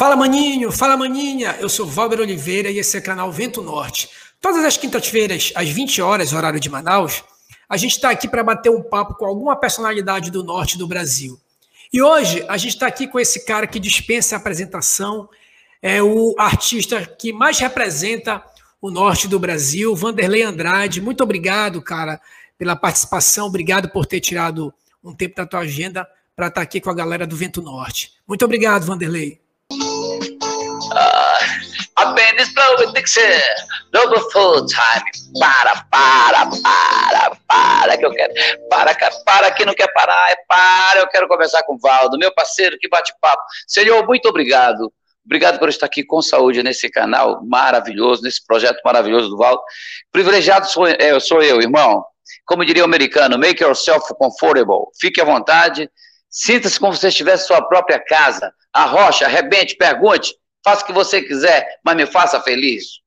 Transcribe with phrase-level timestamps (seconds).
[0.00, 4.08] Fala maninho, fala maninha, eu sou Valber Oliveira e esse é o canal Vento Norte.
[4.40, 7.22] Todas as quintas-feiras, às 20 horas, horário de Manaus,
[7.68, 11.38] a gente está aqui para bater um papo com alguma personalidade do norte do Brasil.
[11.92, 15.28] E hoje a gente está aqui com esse cara que dispensa a apresentação,
[15.82, 18.42] é o artista que mais representa
[18.80, 21.00] o norte do Brasil, Vanderlei Andrade.
[21.00, 22.20] Muito obrigado, cara,
[22.56, 26.80] pela participação, obrigado por ter tirado um tempo da tua agenda para estar tá aqui
[26.80, 28.12] com a galera do Vento Norte.
[28.26, 29.40] Muito obrigado, Vanderlei.
[31.96, 33.20] A band is blowing Dixie,
[33.92, 35.10] double full time.
[35.38, 38.32] Para, para, para, para, que eu quero.
[38.70, 42.32] Para, para, que não quer parar, é para, eu quero conversar com o Valdo, meu
[42.32, 43.42] parceiro, que bate-papo.
[43.66, 44.90] Senhor, muito obrigado.
[45.24, 49.62] Obrigado por estar aqui com saúde nesse canal maravilhoso, nesse projeto maravilhoso do Valdo.
[50.10, 52.04] Privilegiado sou eu, sou eu, irmão.
[52.46, 54.86] Como diria o americano, make yourself comfortable.
[55.00, 55.88] Fique à vontade.
[56.28, 58.52] Sinta-se como se estivesse em sua própria casa.
[58.72, 60.34] Arrocha, arrebente, pergunte.
[60.64, 63.00] Faça o que você quiser, mas me faça feliz.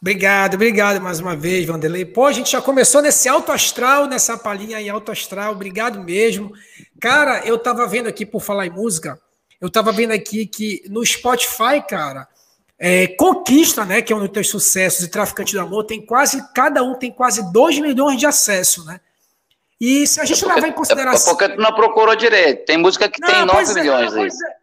[0.00, 2.04] Obrigado, obrigado mais uma vez, Vanderlei.
[2.04, 5.52] Pô, a gente já começou nesse alto astral, nessa palhinha aí alto astral.
[5.52, 6.52] Obrigado mesmo.
[7.00, 9.20] Cara, eu tava vendo aqui, por falar em música,
[9.60, 12.28] eu tava vendo aqui que no Spotify, cara,
[12.78, 16.42] é, Conquista, né, que é um dos teus sucessos, e Traficante do Amor, tem quase,
[16.54, 19.00] cada um tem quase 2 milhões de acessos, né?
[19.80, 21.32] E se a gente é porque, levar em consideração.
[21.32, 22.64] É porque tu não procurou direito.
[22.64, 24.26] Tem música que não, tem 9 é, milhões aí.
[24.26, 24.58] É.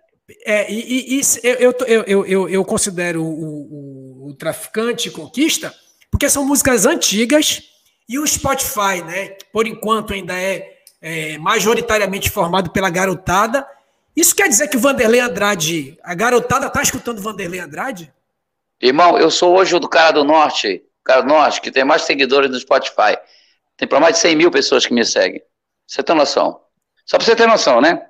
[0.46, 5.72] É, e, e, e eu, eu, eu, eu, considero o, o, o, Traficante Conquista,
[6.10, 7.62] porque são músicas antigas
[8.10, 13.68] e o Spotify, né, por enquanto ainda é, é, majoritariamente formado pela garotada.
[14.16, 18.14] Isso quer dizer que o Vanderlei Andrade, a garotada tá escutando Vanderlei Andrade?
[18.82, 22.04] Irmão, eu sou hoje o do cara do Norte, cara do Norte, que tem mais
[22.04, 23.18] seguidores no Spotify.
[23.78, 25.42] Tem para mais de 100 mil pessoas que me seguem.
[25.86, 26.62] Você tem noção?
[27.06, 28.02] Só para você ter noção, né?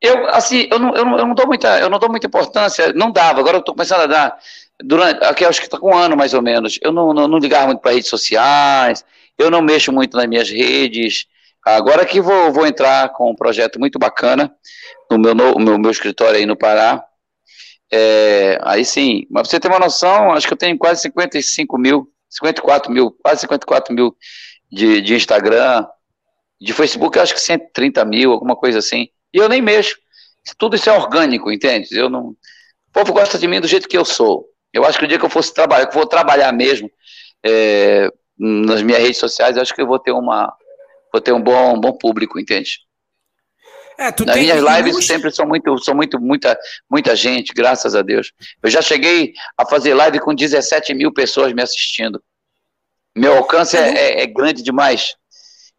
[0.00, 2.92] Eu, assim, eu não, eu, não, eu não dou muita, eu não dou muita importância,
[2.92, 4.38] não dava, agora eu estou começando a dar,
[4.82, 7.38] durante, aqui acho que está com um ano mais ou menos, eu não, não, não
[7.38, 9.02] ligava muito para redes sociais,
[9.38, 11.26] eu não mexo muito nas minhas redes,
[11.74, 14.54] agora que vou, vou entrar com um projeto muito bacana,
[15.10, 17.04] no meu, no, meu, meu escritório aí no Pará,
[17.92, 22.10] é, aí sim, mas você ter uma noção, acho que eu tenho quase 55 mil,
[22.28, 24.16] 54 mil, quase 54 mil
[24.70, 25.86] de, de Instagram,
[26.60, 29.08] de Facebook, acho que 130 mil, alguma coisa assim.
[29.32, 29.96] E eu nem mexo.
[30.58, 31.88] Tudo isso é orgânico, entende?
[31.92, 32.28] Eu não.
[32.28, 34.46] O povo gosta de mim do jeito que eu sou.
[34.72, 36.90] Eu acho que o dia que eu fosse trabalhar, que eu vou trabalhar mesmo
[37.44, 40.54] é, nas minhas redes sociais, acho que eu vou ter uma.
[41.12, 42.80] Vou ter um bom, um bom público, entende?
[43.98, 46.58] É, tu Nas minhas lives sempre são muito, são muito, muita,
[46.90, 48.32] muita gente, graças a Deus.
[48.62, 52.22] Eu já cheguei a fazer live com 17 mil pessoas me assistindo.
[53.16, 55.16] Meu alcance é, é, é grande demais.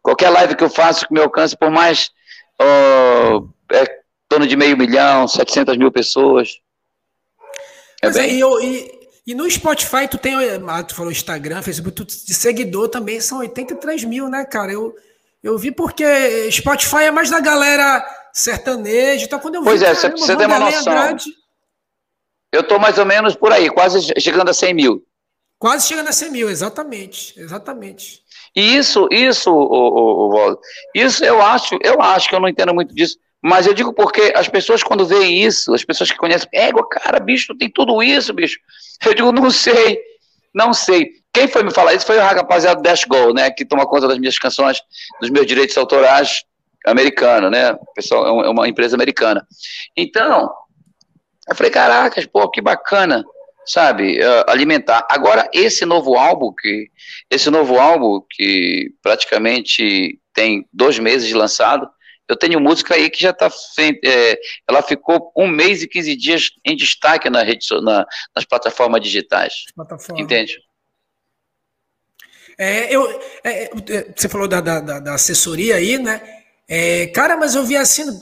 [0.02, 2.10] Qualquer live que eu faço meu alcance, por mais
[2.60, 6.60] uh, é em torno de meio milhão, 700 mil pessoas.
[8.02, 8.22] É bem...
[8.22, 8.90] É, e, eu, e,
[9.28, 13.38] e, no Spotify tu tem, ah, tu falou Instagram, Facebook, tu, de seguidor também são
[13.38, 14.72] 83 mil, né, cara?
[14.72, 14.94] Eu,
[15.42, 19.94] eu vi porque Spotify é mais da galera sertaneja, então quando eu vi, Pois é,
[19.94, 20.92] caramba, você tem uma noção.
[20.92, 21.30] Andrade...
[22.52, 25.04] Eu tô mais ou menos por aí, quase chegando a 100 mil.
[25.58, 28.22] Quase chegando a 100 mil, exatamente, exatamente.
[28.54, 30.58] E isso, isso, o, o, o,
[30.94, 34.32] isso eu acho, eu acho que eu não entendo muito disso, mas eu digo porque
[34.34, 38.32] as pessoas quando veem isso, as pessoas que conhecem, égua, cara, bicho, tem tudo isso,
[38.32, 38.58] bicho.
[39.04, 40.00] Eu digo, não sei,
[40.54, 41.12] não sei.
[41.32, 44.08] Quem foi me falar isso foi o rapaziada do Dash Go, né, que toma conta
[44.08, 44.80] das minhas canções,
[45.20, 46.42] dos meus direitos autorais
[46.86, 49.46] americano, né, pessoal, é uma empresa americana.
[49.96, 50.50] Então,
[51.48, 53.24] eu falei, caracas, pô, que bacana
[53.68, 55.06] sabe, uh, alimentar.
[55.10, 56.90] Agora, esse novo álbum, que,
[57.30, 61.88] esse novo álbum, que praticamente tem dois meses de lançado,
[62.28, 63.50] eu tenho música aí que já está
[64.04, 69.00] é, ela ficou um mês e 15 dias em destaque na rede, na, nas plataformas
[69.00, 69.64] digitais.
[69.74, 70.20] Plataforma.
[70.20, 70.58] Entende?
[72.58, 73.08] É, eu,
[73.44, 76.20] é, é, você falou da, da, da, assessoria aí, né?
[76.68, 78.20] É, cara, mas eu vi assim,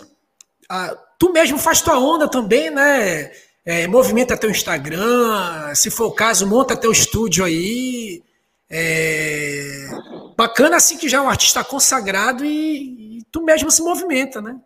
[0.68, 3.32] a, tu mesmo faz tua onda também, né?
[3.64, 8.22] É, movimenta teu Instagram, se for o caso, monta teu estúdio aí.
[8.68, 9.88] É,
[10.36, 14.56] bacana assim que já é um artista consagrado e, e, tu mesmo se movimenta, né?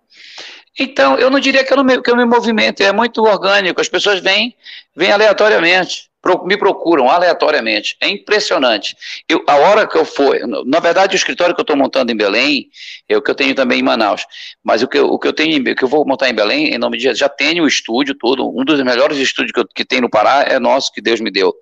[0.78, 3.80] Então, eu não diria que eu, não me, que eu me movimento, é muito orgânico,
[3.80, 4.56] as pessoas vêm,
[4.96, 6.09] vêm aleatoriamente.
[6.44, 7.96] Me procuram aleatoriamente.
[8.00, 8.96] É impressionante.
[9.28, 12.16] Eu, a hora que eu for, na verdade, o escritório que eu estou montando em
[12.16, 12.68] Belém
[13.08, 14.26] é o que eu tenho também em Manaus.
[14.62, 16.74] Mas o que eu, o que eu tenho, o que eu vou montar em Belém,
[16.74, 18.48] em nome de já tenho o estúdio todo.
[18.48, 21.30] Um dos melhores estúdios que, eu, que tem no Pará é nosso, que Deus me
[21.30, 21.54] deu.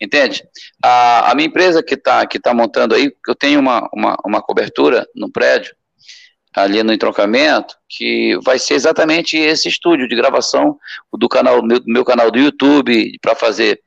[0.00, 0.42] Entende?
[0.82, 4.42] A, a minha empresa que está que tá montando aí, eu tenho uma, uma, uma
[4.42, 5.74] cobertura no prédio
[6.56, 10.78] ali no entroncamento, que vai ser exatamente esse estúdio de gravação
[11.12, 13.78] do canal meu, meu canal do YouTube para fazer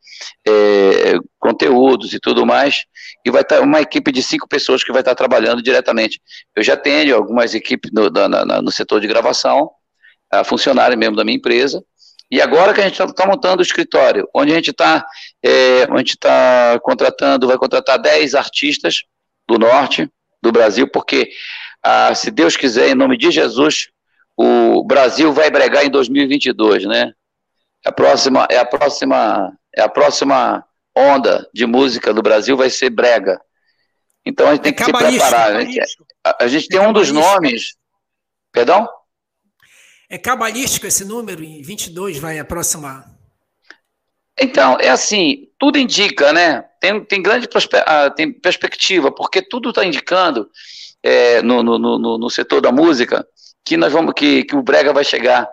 [0.48, 2.86] é, conteúdos e tudo mais,
[3.26, 6.22] e vai estar tá uma equipe de cinco pessoas que vai estar tá trabalhando diretamente.
[6.56, 9.70] Eu já tenho algumas equipes no, na, no setor de gravação,
[10.32, 11.84] a funcionário mesmo da minha empresa,
[12.32, 15.04] e agora que a gente está tá montando o escritório, onde a gente está
[15.44, 19.04] é, onde está contratando, vai contratar 10 artistas
[19.48, 20.08] do norte
[20.42, 21.32] do Brasil, porque
[21.84, 23.90] ah, se Deus quiser, em nome de Jesus,
[24.38, 27.14] o Brasil vai bregar em 2022, né?
[27.86, 33.40] A próxima, é a próxima, a próxima onda de música do Brasil vai ser brega.
[34.26, 35.54] Então a gente tem é que se preparar.
[35.54, 35.76] Né?
[36.24, 37.76] A, a, gente é tem um dos nomes.
[38.52, 38.88] Perdão?
[40.10, 43.06] É cabalístico esse número, em 22 vai aproximar.
[44.42, 46.64] Então, é assim, tudo indica, né?
[46.80, 50.50] Tem, tem grande perspe ah, tem perspectiva, porque tudo está indicando
[51.04, 53.28] é, no, no, no, no, setor da música
[53.66, 55.48] que nós vamos que, que o brega vai chegar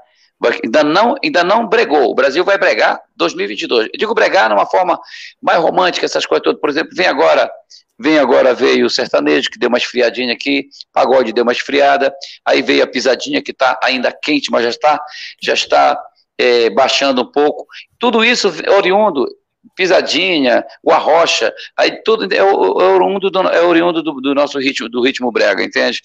[0.62, 2.10] ainda não ainda não bregou.
[2.10, 4.98] O Brasil vai bregar 2022 eu digo bregar numa forma
[5.40, 6.60] mais romântica essas coisas todas.
[6.60, 7.50] Por exemplo vem agora
[7.98, 12.60] vem agora veio o sertanejo que deu uma esfriadinha aqui pagode deu uma esfriada aí
[12.60, 15.00] veio a pisadinha que está ainda quente mas já está
[15.42, 15.98] já está
[16.38, 17.66] é, baixando um pouco.
[17.98, 19.26] Tudo isso oriundo
[19.74, 24.88] pisadinha, o arrocha, aí tudo é, é oriundo, do, é oriundo do, do, nosso ritmo,
[24.88, 26.00] do ritmo brega, entende?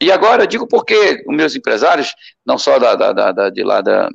[0.00, 2.14] E agora digo porque os meus empresários,
[2.44, 4.08] não só da, da, da de lá da,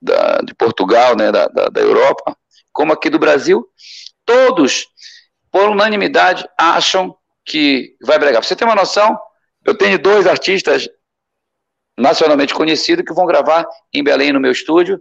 [0.00, 2.36] da, de Portugal, né, da, da, da Europa,
[2.72, 3.64] como aqui do Brasil,
[4.24, 4.88] todos,
[5.50, 8.42] por unanimidade, acham que vai bregar.
[8.42, 9.16] Você ter uma noção,
[9.64, 10.88] eu tenho dois artistas
[11.96, 14.98] nacionalmente conhecidos que vão gravar em Belém no meu estúdio,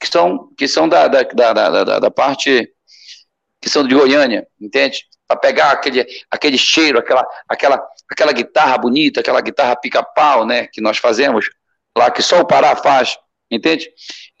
[0.00, 2.72] que são, que são da, da, da, da, da parte
[3.60, 5.04] que são de Goiânia, entende?
[5.26, 10.80] Para pegar aquele, aquele cheiro, aquela, aquela, aquela guitarra bonita, aquela guitarra pica-pau, né, que
[10.80, 11.48] nós fazemos
[11.96, 13.18] lá, que só o Pará faz,
[13.50, 13.90] entende?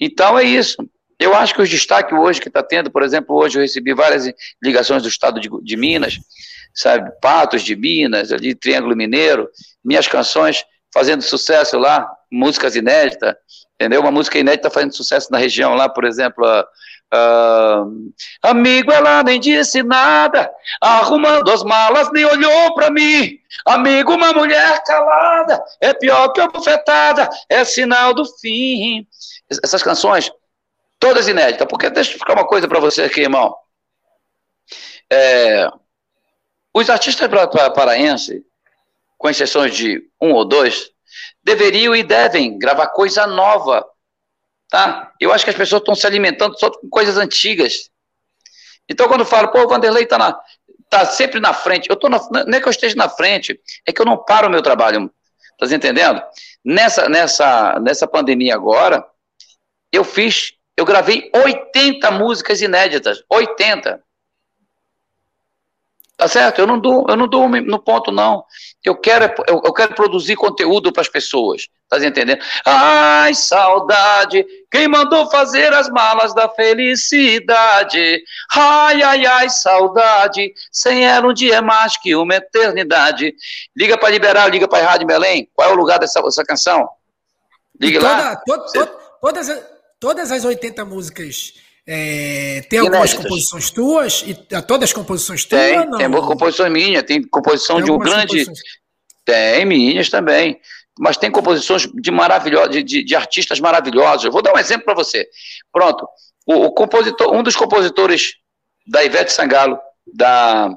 [0.00, 0.76] Então é isso.
[1.18, 4.32] Eu acho que os destaques hoje que está tendo, por exemplo, hoje eu recebi várias
[4.62, 6.18] ligações do estado de, de Minas,
[6.72, 9.48] sabe, Patos de Minas, ali, Triângulo Mineiro,
[9.84, 10.64] minhas canções
[10.94, 13.34] fazendo sucesso lá, músicas inéditas,
[13.74, 14.00] entendeu?
[14.00, 16.44] Uma música inédita fazendo sucesso na região lá, por exemplo,
[17.14, 18.12] uh,
[18.42, 20.50] amigo, ela nem disse nada,
[20.80, 23.38] arrumando as malas, nem olhou para mim.
[23.64, 29.06] Amigo, uma mulher calada, é pior que a bufetada, é sinal do fim.
[29.62, 30.30] Essas canções,
[30.98, 33.54] todas inéditas, porque deixa eu explicar uma coisa para você aqui, irmão.
[35.10, 35.70] É,
[36.74, 37.28] os artistas
[37.74, 38.42] paraenses,
[39.16, 40.90] com exceções de um ou dois,
[41.42, 43.84] deveriam e devem gravar coisa nova.
[44.68, 45.12] Tá?
[45.18, 47.90] Eu acho que as pessoas estão se alimentando só com coisas antigas.
[48.88, 50.38] Então, quando eu falo, pô, o Vanderlei está
[50.88, 53.92] tá sempre na frente, eu tô na, não é que eu esteja na frente, é
[53.92, 55.10] que eu não paro o meu trabalho.
[55.58, 56.22] Tá entendendo?
[56.64, 59.04] Nessa, nessa, nessa pandemia agora,
[59.92, 63.22] eu fiz, eu gravei 80 músicas inéditas.
[63.28, 64.02] 80.
[66.16, 66.58] Tá certo?
[66.58, 68.44] Eu não dou, eu não dou no ponto, não.
[68.84, 71.68] Eu quero, eu, eu quero produzir conteúdo para as pessoas.
[71.88, 72.42] Tá entendendo?
[72.66, 78.22] Ai, saudade, quem mandou fazer as malas da felicidade?
[78.54, 83.34] Ai, ai, ai, saudade, sem ela um dia é mais que uma eternidade.
[83.74, 85.48] Liga para liberar, liga para Rádio Belém.
[85.54, 86.86] Qual é o lugar dessa, dessa canção?
[87.80, 88.36] Liga toda, lá.
[88.36, 88.86] Toda,
[89.22, 89.62] todas,
[89.98, 91.54] todas as 80 músicas
[91.90, 94.22] é, tem algumas composições tuas?
[94.26, 95.62] E todas as composições tuas?
[95.62, 95.96] Tem, não?
[95.96, 98.44] tem composições minhas, tem composição tem de um grande.
[99.24, 100.60] Tem minhas também.
[100.98, 102.10] Mas tem composições de
[102.70, 104.24] de, de, de, artistas maravilhosos.
[104.24, 105.28] Eu vou dar um exemplo para você.
[105.72, 106.08] Pronto.
[106.46, 108.34] O, o, compositor, um dos compositores
[108.86, 110.70] da Ivete Sangalo, da,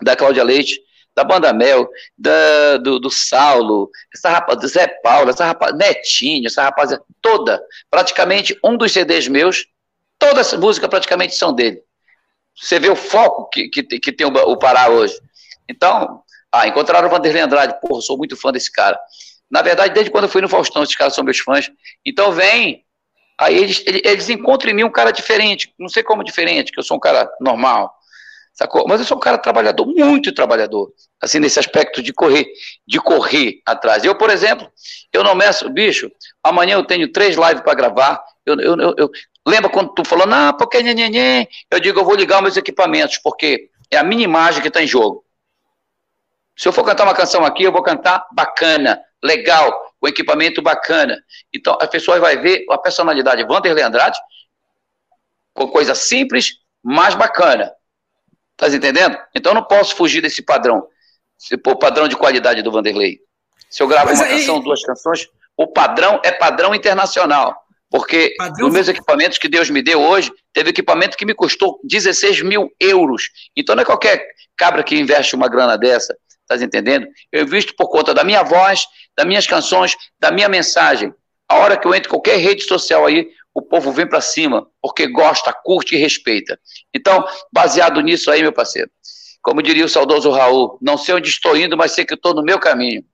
[0.00, 0.80] da Cláudia Leite,
[1.14, 6.62] da Banda Mel, da, do, do Saulo, essa rapaz, Zé Paulo, essa rapaz, Netinho, essa
[6.62, 9.66] rapaziada toda, praticamente um dos CDs meus
[10.18, 11.80] Todas as músicas praticamente são dele.
[12.56, 15.14] Você vê o foco que, que, que tem o, o Pará hoje.
[15.68, 17.78] Então, ah, encontraram o Vanderlei Andrade.
[17.80, 18.98] Porra, sou muito fã desse cara.
[19.50, 21.70] Na verdade, desde quando eu fui no Faustão, esses caras são meus fãs.
[22.04, 22.84] Então, vem.
[23.40, 25.72] Aí eles, eles encontram em mim um cara diferente.
[25.78, 27.94] Não sei como diferente, que eu sou um cara normal.
[28.52, 28.84] Sacou?
[28.88, 30.92] Mas eu sou um cara trabalhador, muito trabalhador.
[31.22, 32.46] Assim, nesse aspecto de correr,
[32.86, 34.02] de correr atrás.
[34.02, 34.68] Eu, por exemplo,
[35.12, 36.10] eu não meço, bicho,
[36.42, 38.20] amanhã eu tenho três lives para gravar.
[38.44, 39.10] Eu, eu, eu,
[39.48, 41.48] Lembra quando tu falou, não, porque nhenhenhen?
[41.70, 44.86] Eu digo, eu vou ligar meus equipamentos, porque é a minha imagem que está em
[44.86, 45.24] jogo.
[46.58, 51.16] Se eu for cantar uma canção aqui, eu vou cantar bacana, legal, com equipamento bacana.
[51.54, 54.18] Então, as pessoas vão ver a personalidade Vanderlei Andrade
[55.54, 57.72] com coisa simples, mas bacana.
[58.56, 59.16] Tá entendendo?
[59.32, 60.84] Então, eu não posso fugir desse padrão.
[61.64, 63.20] O padrão de qualidade do Vanderlei.
[63.70, 64.40] Se eu gravo mas uma aí...
[64.40, 67.54] canção, duas canções, o padrão é padrão internacional.
[67.88, 68.66] Porque padrão...
[68.66, 72.68] nos meus equipamentos que Deus me deu hoje, teve equipamento que me custou 16 mil
[72.80, 73.30] euros.
[73.56, 76.16] Então não é qualquer cabra que investe uma grana dessa.
[76.48, 77.06] Tá entendendo?
[77.30, 81.12] Eu invisto por conta da minha voz, das minhas canções, da minha mensagem.
[81.46, 84.66] A hora que eu entro em qualquer rede social aí, o povo vem para cima,
[84.80, 86.58] porque gosta, curte e respeita.
[86.94, 88.90] Então, baseado nisso aí, meu parceiro,
[89.42, 92.42] como diria o saudoso Raul, não sei onde estou indo, mas sei que estou no
[92.42, 93.04] meu caminho.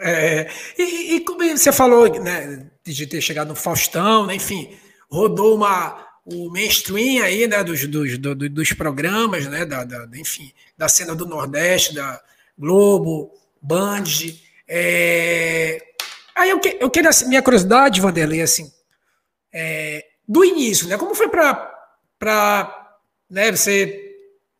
[0.00, 4.76] É, e, e, como você falou, né, de ter chegado no Faustão, né, enfim,
[5.10, 10.52] rodou uma, o mainstream aí, né, dos, dos, do, dos programas, né, da, da, enfim,
[10.76, 12.20] da cena do Nordeste, da
[12.58, 13.30] Globo,
[13.62, 14.04] Band.
[14.66, 15.82] É...
[16.34, 18.70] Aí eu, que, eu queria, assim, minha curiosidade, Vanderlei, assim,
[19.52, 22.98] é, do início, né, como foi para,
[23.28, 24.14] né, você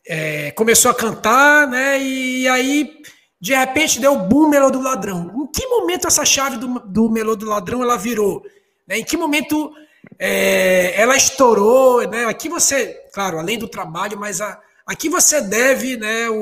[0.07, 3.01] é, começou a cantar, né, e aí
[3.41, 5.33] de repente deu o boom Melô do Ladrão.
[5.37, 8.45] Em que momento essa chave do, do Melô do Ladrão ela virou?
[8.87, 8.99] Né?
[8.99, 9.73] Em que momento
[10.19, 12.09] é, ela estourou?
[12.09, 12.25] Né?
[12.25, 16.35] Aqui você, claro, além do trabalho, mas a, aqui você deve né, o,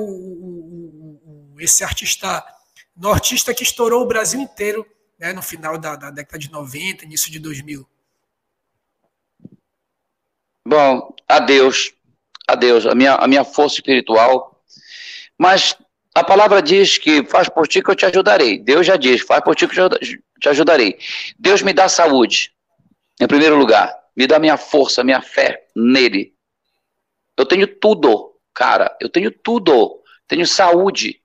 [1.60, 2.44] esse artista
[2.96, 4.86] nortista que estourou o Brasil inteiro
[5.18, 7.86] né, no final da, da década de 90, início de 2000.
[10.66, 11.92] Bom, adeus,
[12.46, 14.62] adeus, a minha, a minha força espiritual.
[15.38, 15.76] Mas
[16.14, 18.58] a palavra diz que faz por ti que eu te ajudarei.
[18.58, 19.88] Deus já diz, faz por ti que eu
[20.40, 20.98] te ajudarei.
[21.38, 22.52] Deus me dá saúde,
[23.20, 23.94] em primeiro lugar.
[24.16, 26.34] Me dá minha força, minha fé nele.
[27.36, 28.96] Eu tenho tudo, cara.
[28.98, 30.02] Eu tenho tudo.
[30.26, 31.20] Tenho saúde.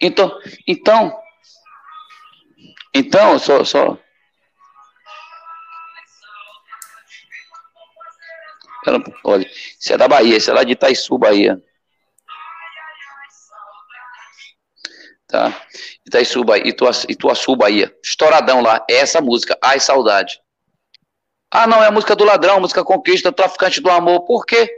[0.00, 1.22] Então, então,
[2.94, 3.98] então, só, só.
[9.24, 9.44] Olha,
[9.80, 11.60] isso é da Bahia, isso é lá de Itaiçu, Bahia.
[15.26, 15.52] tá?
[16.06, 17.94] Itaiçu, Bahia, Ituaçu, Ituaçu, Bahia.
[18.02, 20.40] Estouradão lá, é essa música, Ai Saudade.
[21.50, 24.24] Ah, não, é a música do ladrão, música conquista, traficante do amor.
[24.24, 24.68] Por quê?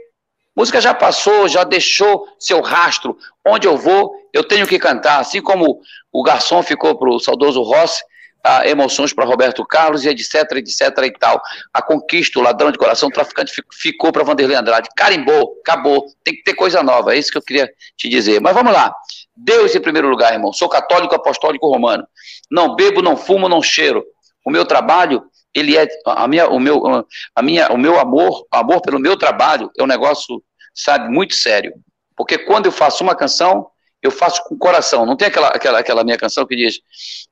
[0.55, 3.17] Música já passou, já deixou seu rastro.
[3.45, 5.19] Onde eu vou, eu tenho que cantar.
[5.19, 5.79] Assim como
[6.11, 8.03] o garçom ficou para o saudoso Rossi,
[8.43, 11.41] a emoções para Roberto Carlos e etc, etc e tal.
[11.73, 14.89] A conquista, o ladrão de coração, o traficante ficou para Vanderlei Andrade.
[14.95, 16.05] Carimbou, acabou.
[16.23, 17.13] Tem que ter coisa nova.
[17.13, 18.39] É isso que eu queria te dizer.
[18.39, 18.93] Mas vamos lá.
[19.35, 20.53] Deus em primeiro lugar, irmão.
[20.53, 22.07] Sou católico apostólico romano.
[22.49, 24.03] Não bebo, não fumo, não cheiro.
[24.45, 28.81] O meu trabalho, ele é a minha, o meu, a minha, o meu amor, amor
[28.81, 31.73] pelo meu trabalho é um negócio, sabe, muito sério.
[32.15, 33.69] Porque quando eu faço uma canção,
[34.01, 35.05] eu faço com o coração.
[35.05, 36.79] Não tem aquela, aquela, aquela minha canção que diz: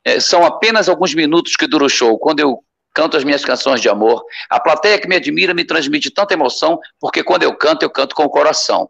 [0.03, 2.17] é, são apenas alguns minutos que dura o show.
[2.17, 6.09] Quando eu canto as minhas canções de amor, a plateia que me admira me transmite
[6.09, 8.89] tanta emoção, porque quando eu canto, eu canto com o coração.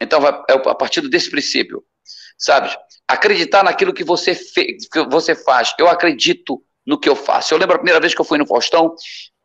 [0.00, 1.82] Então, é a partir desse princípio,
[2.36, 2.76] sabe?
[3.08, 5.74] Acreditar naquilo que você, fez, que você faz.
[5.78, 7.52] Eu acredito no que eu faço.
[7.52, 8.94] Eu lembro a primeira vez que eu fui no Faustão,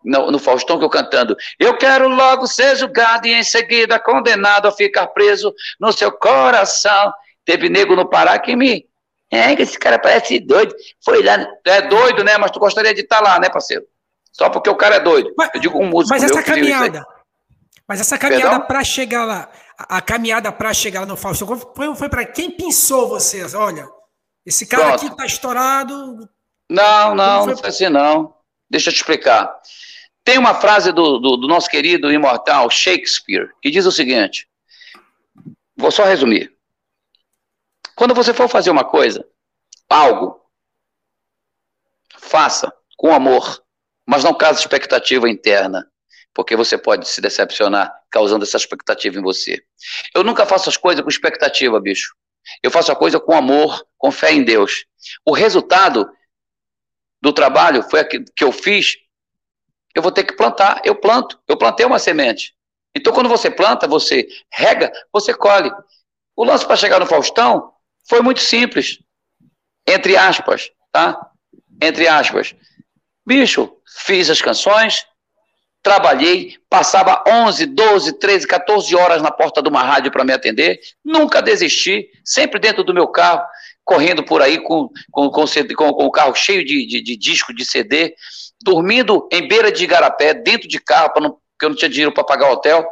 [0.02, 1.36] no, no, Faustão que eu cantando.
[1.60, 7.12] Eu quero logo ser julgado e em seguida condenado a ficar preso no seu coração.
[7.44, 8.88] Teve nego no Pará que me.
[9.30, 10.74] É, que esse cara parece doido.
[11.04, 11.46] Foi lá.
[11.66, 12.38] É doido, né?
[12.38, 13.84] Mas tu gostaria de estar tá lá, né, parceiro?
[14.32, 15.34] Só porque o cara é doido.
[15.38, 16.18] Mas, eu digo um músico.
[16.18, 17.06] Mas essa caminhada.
[17.86, 21.46] Mas essa caminhada para chegar lá, a, a caminhada para chegar lá no Faustão,
[21.76, 23.54] foi, foi para quem pensou vocês?
[23.54, 23.86] Olha,
[24.46, 25.08] esse cara Pronto.
[25.08, 26.30] aqui tá estourado.
[26.70, 28.36] Não, não, não foi assim não.
[28.70, 29.54] Deixa eu te explicar.
[30.24, 34.48] Tem uma frase do, do, do nosso querido imortal Shakespeare que diz o seguinte:
[35.76, 36.54] vou só resumir.
[37.96, 39.28] Quando você for fazer uma coisa,
[39.90, 40.42] algo,
[42.18, 43.64] faça com amor,
[44.06, 45.88] mas não cause expectativa interna,
[46.34, 49.62] porque você pode se decepcionar causando essa expectativa em você.
[50.16, 52.16] Eu nunca faço as coisas com expectativa, bicho.
[52.62, 54.86] Eu faço a coisa com amor, com fé em Deus.
[55.26, 56.10] O resultado
[57.24, 58.98] do trabalho foi aquilo que eu fiz.
[59.96, 60.82] Eu vou ter que plantar.
[60.84, 61.40] Eu planto.
[61.48, 62.54] Eu plantei uma semente.
[62.94, 65.72] Então, quando você planta, você rega, você colhe.
[66.36, 67.72] O lance para chegar no Faustão
[68.10, 69.00] foi muito simples.
[69.88, 71.32] Entre aspas, tá?
[71.82, 72.54] Entre aspas.
[73.26, 73.74] Bicho,
[74.06, 75.08] fiz as canções,
[75.82, 80.78] trabalhei, passava 11, 12, 13, 14 horas na porta de uma rádio para me atender,
[81.06, 83.46] nunca desisti, sempre dentro do meu carro,
[83.84, 87.54] correndo por aí com, com, com, com, com o carro cheio de, de, de disco,
[87.54, 88.16] de CD,
[88.62, 92.24] dormindo em beira de igarapé, dentro de carro, não, porque eu não tinha dinheiro para
[92.24, 92.88] pagar hotel,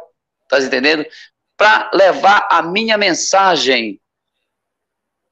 [0.48, 1.04] tá entendendo?
[1.56, 4.00] Para levar a minha mensagem.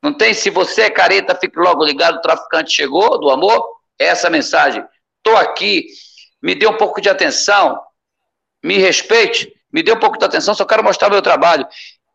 [0.03, 0.33] Não tem?
[0.33, 3.63] Se você é careta, fique logo ligado, o traficante chegou, do amor,
[3.99, 4.83] é essa mensagem.
[5.19, 5.87] Estou aqui,
[6.43, 7.79] me dê um pouco de atenção,
[8.65, 11.67] me respeite, me dê um pouco de atenção, só quero mostrar meu trabalho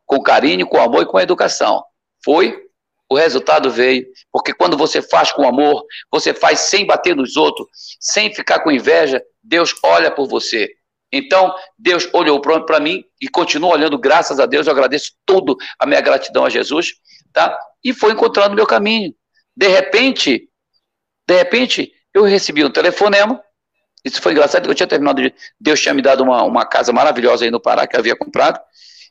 [0.05, 1.83] com carinho, com amor e com educação.
[2.23, 2.64] Foi,
[3.09, 7.67] o resultado veio, porque quando você faz com amor, você faz sem bater nos outros,
[7.99, 10.69] sem ficar com inveja, Deus olha por você.
[11.11, 15.85] Então, Deus olhou para mim e continua olhando, graças a Deus, eu agradeço tudo a
[15.85, 16.93] minha gratidão a Jesus,
[17.31, 17.57] tá?
[17.83, 19.13] E foi encontrando meu caminho.
[19.55, 20.49] De repente,
[21.27, 23.41] de repente, eu recebi um telefonema,
[24.03, 25.33] isso foi engraçado, eu tinha terminado de.
[25.59, 28.59] Deus tinha me dado uma, uma casa maravilhosa aí no Pará, que eu havia comprado,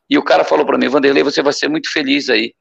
[0.08, 2.54] e o cara falou para mim, Vanderlei, você vai ser muito feliz aí.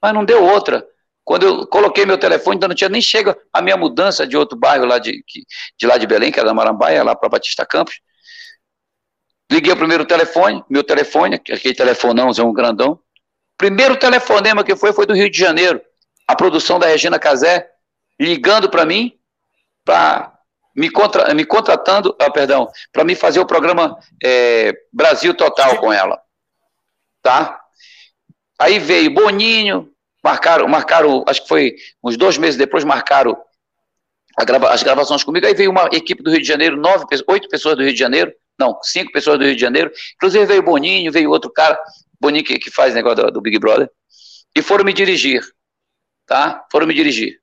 [0.00, 0.86] Mas não deu outra.
[1.24, 4.56] Quando eu coloquei meu telefone, ainda não tinha nem chega a minha mudança de outro
[4.56, 5.22] bairro lá de,
[5.78, 8.00] de lá de Belém, que era da Marambaia, lá para Batista Campos.
[9.50, 12.98] Liguei o primeiro telefone, meu telefone, aquele telefonão, um grandão.
[13.56, 15.80] Primeiro telefonema que foi foi do Rio de Janeiro.
[16.26, 17.68] A produção da Regina Casé
[18.18, 19.18] ligando para mim,
[19.84, 20.32] para
[20.74, 25.92] me, contra, me contratando, ah, perdão, para me fazer o programa é, Brasil Total com
[25.92, 26.20] ela
[27.28, 27.57] tá?
[28.58, 29.90] Aí veio Boninho,
[30.22, 33.36] marcaram, marcaram, acho que foi uns dois meses depois, marcaram
[34.44, 35.46] grava, as gravações comigo.
[35.46, 38.32] Aí veio uma equipe do Rio de Janeiro, nove, oito pessoas do Rio de Janeiro,
[38.58, 39.90] não, cinco pessoas do Rio de Janeiro.
[40.16, 41.78] Inclusive veio Boninho, veio outro cara,
[42.20, 43.90] Boninho que, que faz negócio do, do Big Brother,
[44.54, 45.42] e foram me dirigir,
[46.26, 46.64] tá?
[46.70, 47.40] Foram me dirigir.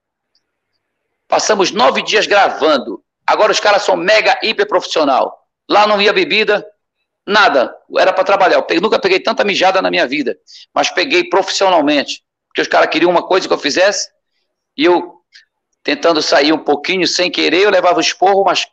[1.28, 3.04] Passamos nove dias gravando.
[3.26, 5.36] Agora os caras são mega hiper profissional.
[5.68, 6.66] Lá não ia bebida,
[7.26, 7.76] Nada.
[7.98, 8.66] Era para trabalhar.
[8.70, 10.38] Eu nunca peguei tanta mijada na minha vida,
[10.74, 12.24] mas peguei profissionalmente.
[12.48, 14.10] Porque os caras queriam uma coisa que eu fizesse
[14.78, 15.22] e eu,
[15.84, 18.68] tentando sair um pouquinho sem querer, eu levava o esporro, mas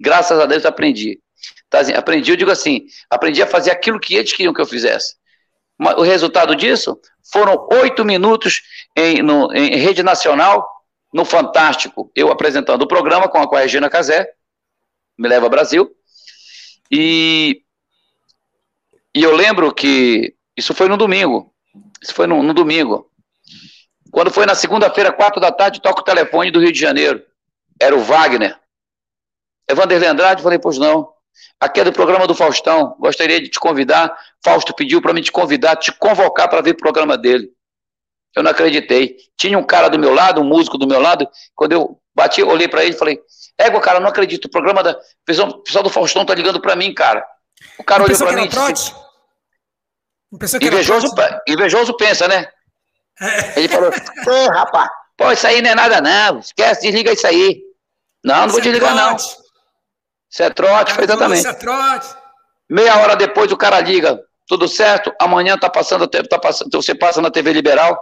[0.00, 1.20] graças a Deus aprendi.
[1.68, 4.66] Tá, assim, aprendi, eu digo assim, aprendi a fazer aquilo que eles queriam que eu
[4.66, 5.16] fizesse.
[5.78, 7.00] O resultado disso
[7.32, 8.62] foram oito minutos
[8.96, 10.68] em, no, em rede nacional,
[11.12, 14.32] no Fantástico, eu apresentando o programa com a, com a Regina Casé,
[15.18, 15.90] Me Leva Brasil,
[16.90, 17.62] e
[19.14, 21.52] e eu lembro que isso foi no domingo.
[22.02, 23.10] Isso foi no, no domingo.
[24.10, 27.22] Quando foi na segunda-feira, quatro da tarde, toca o telefone do Rio de Janeiro.
[27.80, 28.58] Era o Wagner.
[29.68, 30.42] É Vanderlei Andrade?
[30.42, 31.10] Falei, pois não.
[31.58, 32.96] Aqui é do programa do Faustão.
[32.98, 34.14] Gostaria de te convidar.
[34.44, 37.50] Fausto pediu para mim te convidar, te convocar para ver o programa dele.
[38.34, 39.16] Eu não acreditei.
[39.36, 41.28] Tinha um cara do meu lado, um músico do meu lado.
[41.54, 43.20] Quando eu bati, olhei para ele e falei:
[43.58, 44.46] Égua, cara, não acredito.
[44.46, 44.92] O programa da.
[44.92, 47.24] O pessoal do Faustão tá ligando para mim, cara.
[47.78, 48.94] O cara olhou para mim e disse:
[50.32, 51.08] Invejoso,
[51.46, 52.46] invejoso pensa, né?
[53.20, 53.58] É.
[53.58, 57.60] Ele falou, ô rapaz, pô, isso aí não é nada não, esquece, desliga isso aí.
[58.24, 59.16] Não, não vou é desligar não.
[59.16, 61.40] Isso é trote, foi exatamente.
[61.40, 62.14] Isso é trote.
[62.70, 64.18] Meia hora depois o cara liga,
[64.48, 68.00] tudo certo, amanhã tá passando, tá passando, você passa na TV Liberal,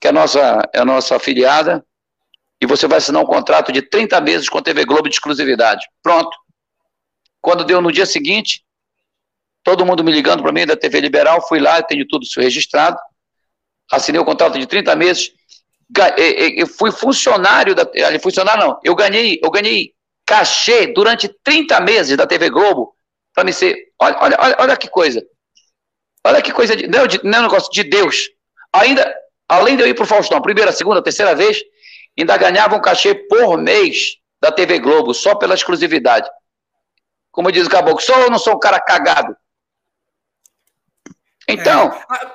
[0.00, 1.84] que é a nossa, é a nossa afiliada,
[2.60, 5.86] e você vai assinar um contrato de 30 meses com a TV Globo de exclusividade.
[6.02, 6.34] Pronto.
[7.40, 8.65] Quando deu no dia seguinte,
[9.66, 12.96] todo mundo me ligando para mim da TV Liberal, fui lá, tenho tudo isso registrado,
[13.90, 15.32] assinei o contrato de 30 meses,
[16.56, 17.84] eu fui funcionário da,
[18.22, 19.92] funcionário não, eu ganhei, eu ganhei
[20.24, 22.94] cachê durante 30 meses da TV Globo
[23.34, 25.20] para me ser, olha, olha, olha, que coisa,
[26.24, 28.28] olha que coisa, de, não, de, não é um negócio de Deus,
[28.72, 29.12] ainda,
[29.48, 31.60] além de eu ir para o Faustão, primeira, segunda, terceira vez,
[32.16, 36.30] ainda ganhava um cachê por mês da TV Globo, só pela exclusividade.
[37.32, 39.36] Como diz o Caboclo, sou ou não sou um cara cagado?
[41.48, 42.30] Então, é.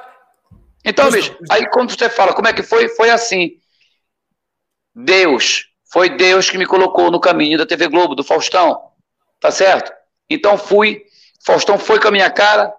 [0.85, 3.57] então, bicho, aí quando você fala como é que foi, foi assim.
[4.93, 8.91] Deus, foi Deus que me colocou no caminho da TV Globo, do Faustão,
[9.39, 9.91] tá certo?
[10.29, 11.03] Então fui,
[11.45, 12.73] Faustão foi com a minha cara,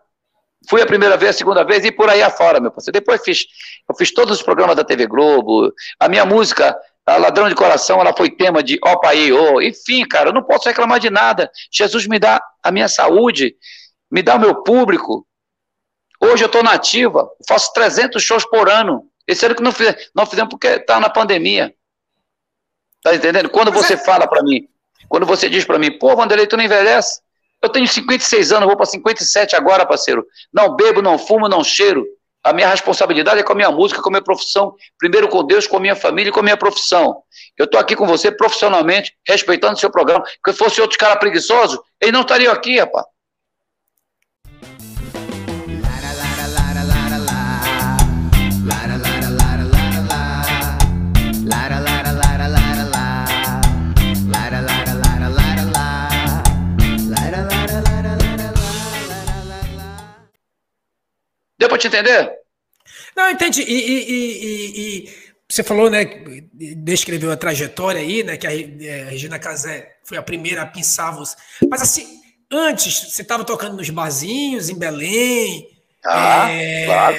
[0.68, 2.98] fui a primeira vez, a segunda vez e por aí afora, meu parceiro.
[2.98, 3.46] Depois fiz,
[3.88, 8.00] eu fiz todos os programas da TV Globo, a minha música, a Ladrão de Coração,
[8.00, 9.60] ela foi tema de Opa aí, oh.
[9.60, 11.50] enfim, cara, eu não posso reclamar de nada.
[11.70, 13.56] Jesus me dá a minha saúde,
[14.10, 15.26] me dá o meu público,
[16.24, 19.04] Hoje eu estou na ativa, faço 300 shows por ano.
[19.26, 21.74] Esse ano que não, fiz, não fizemos porque está na pandemia.
[23.02, 23.50] Tá entendendo?
[23.50, 24.68] Quando você fala para mim,
[25.08, 27.20] quando você diz para mim, pô, Vanderlei, tu não envelhece?
[27.60, 30.24] Eu tenho 56 anos, vou para 57 agora, parceiro.
[30.52, 32.04] Não bebo, não fumo, não cheiro.
[32.44, 34.74] A minha responsabilidade é com a minha música, com a minha profissão.
[34.98, 37.22] Primeiro com Deus, com a minha família e com a minha profissão.
[37.58, 40.24] Eu estou aqui com você profissionalmente, respeitando o seu programa.
[40.46, 43.06] Se fosse outros caras preguiçosos, eles não estariam aqui, rapaz.
[61.78, 62.32] Te entender?
[63.16, 63.62] Não, entendi.
[63.62, 65.14] E, e, e, e,
[65.48, 66.04] você falou, né,
[66.54, 71.10] descreveu a trajetória aí, né, que a, é, Regina Casé foi a primeira a pensar
[71.10, 71.36] você.
[71.68, 72.06] Mas assim,
[72.50, 75.68] antes, você estava tocando nos barzinhos em Belém.
[76.04, 76.86] Ah, é...
[76.86, 77.16] claro.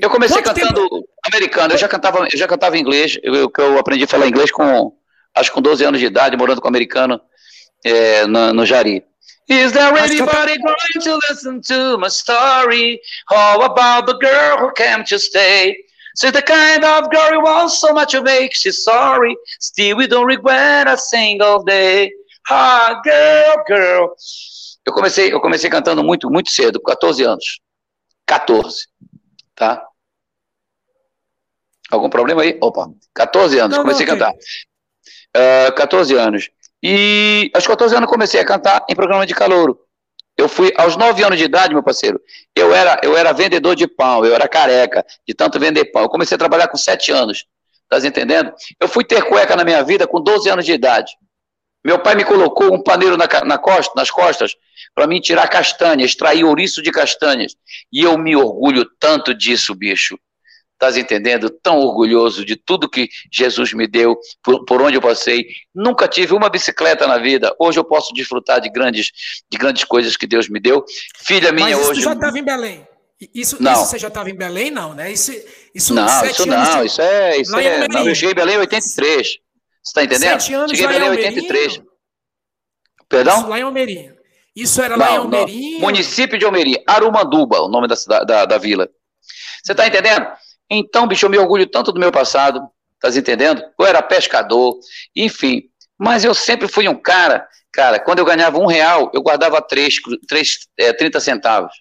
[0.00, 1.08] Eu comecei Quanto cantando tempo?
[1.24, 4.50] americano, eu já cantava, eu já cantava inglês, eu, eu, eu aprendi a falar inglês
[4.50, 4.92] com,
[5.34, 7.18] acho com 12 anos de idade, morando com um americano
[7.82, 9.02] é, no, no Jari.
[9.48, 13.00] Is there anybody going to listen to my story?
[13.28, 15.76] How about the girl who came to stay?
[16.20, 19.36] She's the kind of girl who wants so much to make she's sorry.
[19.60, 22.10] Still, we don't regret a single day.
[22.50, 24.16] Ah, girl, girl.
[24.84, 27.60] Eu comecei, eu comecei cantando muito, muito cedo, com 14 anos.
[28.24, 28.86] 14,
[29.54, 29.84] tá?
[31.90, 32.58] Algum problema aí?
[32.60, 34.34] Opa, 14 anos, não, comecei não, a cantar.
[35.36, 36.50] Uh, 14 anos.
[36.88, 39.76] E aos 14 anos comecei a cantar em programa de calouro.
[40.38, 42.20] Eu fui aos 9 anos de idade, meu parceiro.
[42.54, 46.02] Eu era, eu era vendedor de pão, eu era careca de tanto vender pão.
[46.02, 47.44] Eu comecei a trabalhar com 7 anos.
[47.88, 48.52] Tá entendendo?
[48.78, 51.12] Eu fui ter cueca na minha vida com 12 anos de idade.
[51.84, 54.54] Meu pai me colocou um paneiro na, na costa, nas costas
[54.94, 57.56] para mim tirar castanha, extrair ouriço de castanhas.
[57.92, 60.16] E eu me orgulho tanto disso, bicho.
[60.76, 61.48] Estás entendendo?
[61.48, 65.46] Tão orgulhoso de tudo que Jesus me deu, por, por, onde eu passei.
[65.74, 67.54] Nunca tive uma bicicleta na vida.
[67.58, 69.10] Hoje eu posso desfrutar de grandes,
[69.50, 70.84] de grandes coisas que Deus me deu.
[71.24, 72.02] Filha minha Mas isso hoje.
[72.02, 72.86] já estava em Belém.
[73.34, 73.72] Isso, não.
[73.72, 75.10] isso você já estava em Belém, não, né?
[75.10, 75.32] Isso,
[75.74, 76.84] isso não, isso não.
[76.84, 77.38] Isso é.
[77.38, 79.26] Isso é não, eu cheguei em Belém em 83.
[79.26, 79.38] Você
[79.82, 80.40] está entendendo?
[80.40, 81.82] Sete anos cheguei em Belém em 83.
[83.08, 83.38] Perdão?
[83.38, 84.16] Isso lá em Almerinho.
[84.54, 85.80] Isso era lá em Almerinho.
[85.80, 86.82] Município de Almerinho.
[86.86, 88.90] Arumanduba, o nome da, da, da vila.
[89.64, 90.26] Você está entendendo?
[90.70, 92.60] Então, bicho, eu me orgulho tanto do meu passado,
[93.00, 93.62] tá entendendo?
[93.78, 94.78] Eu era pescador,
[95.14, 95.62] enfim.
[95.98, 99.96] Mas eu sempre fui um cara, cara, quando eu ganhava um real, eu guardava três,
[100.28, 101.72] três é, 30 centavos.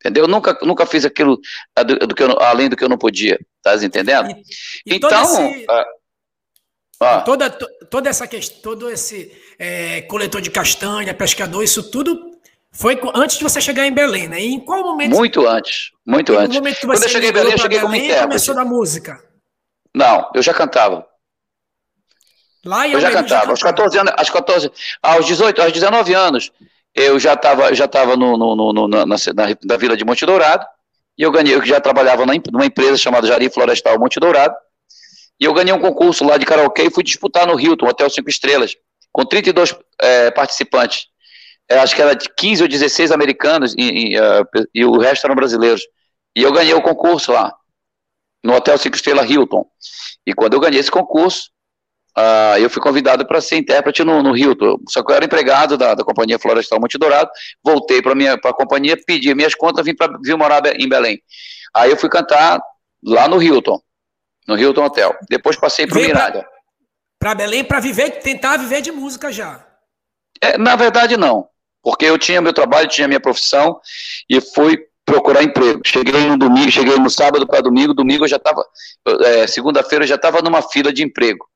[0.00, 0.24] Entendeu?
[0.24, 1.38] Eu nunca, nunca fiz aquilo
[1.84, 4.30] do, do que eu, além do que eu não podia, tá entendendo?
[4.30, 5.22] E, e então.
[5.22, 5.84] Esse, ah,
[7.00, 12.35] ah, toda, toda essa questão, todo esse é, coletor de castanha, pescador, isso tudo
[12.76, 14.40] foi antes de você chegar em Belém, né?
[14.40, 15.16] E em qual momento?
[15.16, 16.56] Muito antes, muito em antes.
[16.56, 18.22] Momento que você Quando eu cheguei em Belém, eu cheguei como intérprete.
[18.22, 19.24] começou na música?
[19.94, 21.06] Não, eu já cantava.
[22.64, 23.50] Lá em eu já cantava.
[23.50, 24.70] Aos 14 anos, aos 14,
[25.02, 26.52] aos 18, aos 19 anos,
[26.94, 29.16] eu já estava já tava no, no, no, na, na,
[29.64, 30.66] na, vila de Monte Dourado,
[31.16, 34.54] e eu ganhei, eu já trabalhava numa empresa chamada Jari Florestal Monte Dourado,
[35.40, 38.28] e eu ganhei um concurso lá de karaokê e fui disputar no Hilton, Hotel Cinco
[38.28, 38.76] Estrelas,
[39.10, 41.06] com 32 é, participantes
[41.70, 45.34] acho que era de 15 ou 16 americanos e, e, uh, e, o resto eram
[45.34, 45.82] brasileiros.
[46.34, 47.52] E eu ganhei o concurso lá,
[48.44, 49.66] no Hotel Cinco Estrelas Hilton.
[50.24, 51.50] E quando eu ganhei esse concurso,
[52.16, 54.78] uh, eu fui convidado para ser intérprete no, no, Hilton.
[54.88, 57.30] Só que eu era empregado da, da Companhia Florestal Monte Dourado,
[57.64, 61.20] voltei para a companhia, pedi minhas contas, vim, pra, vim morar em Belém.
[61.74, 62.60] Aí eu fui cantar
[63.02, 63.80] lá no Hilton,
[64.46, 65.16] no Hilton Hotel.
[65.28, 66.46] Depois passei para o Mirada.
[67.18, 69.66] Para Belém para viver, tentar viver de música já.
[70.40, 71.48] É, na verdade, não
[71.86, 73.80] porque eu tinha meu trabalho, tinha minha profissão
[74.28, 75.82] e fui procurar emprego.
[75.86, 78.66] Cheguei no domingo, cheguei no sábado para domingo, domingo eu já estava,
[79.24, 81.48] é, segunda-feira eu já estava numa fila de emprego.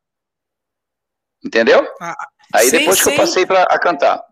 [1.45, 1.85] Entendeu?
[2.01, 2.17] Ah,
[2.55, 4.23] aí depois que eu passei para cantar.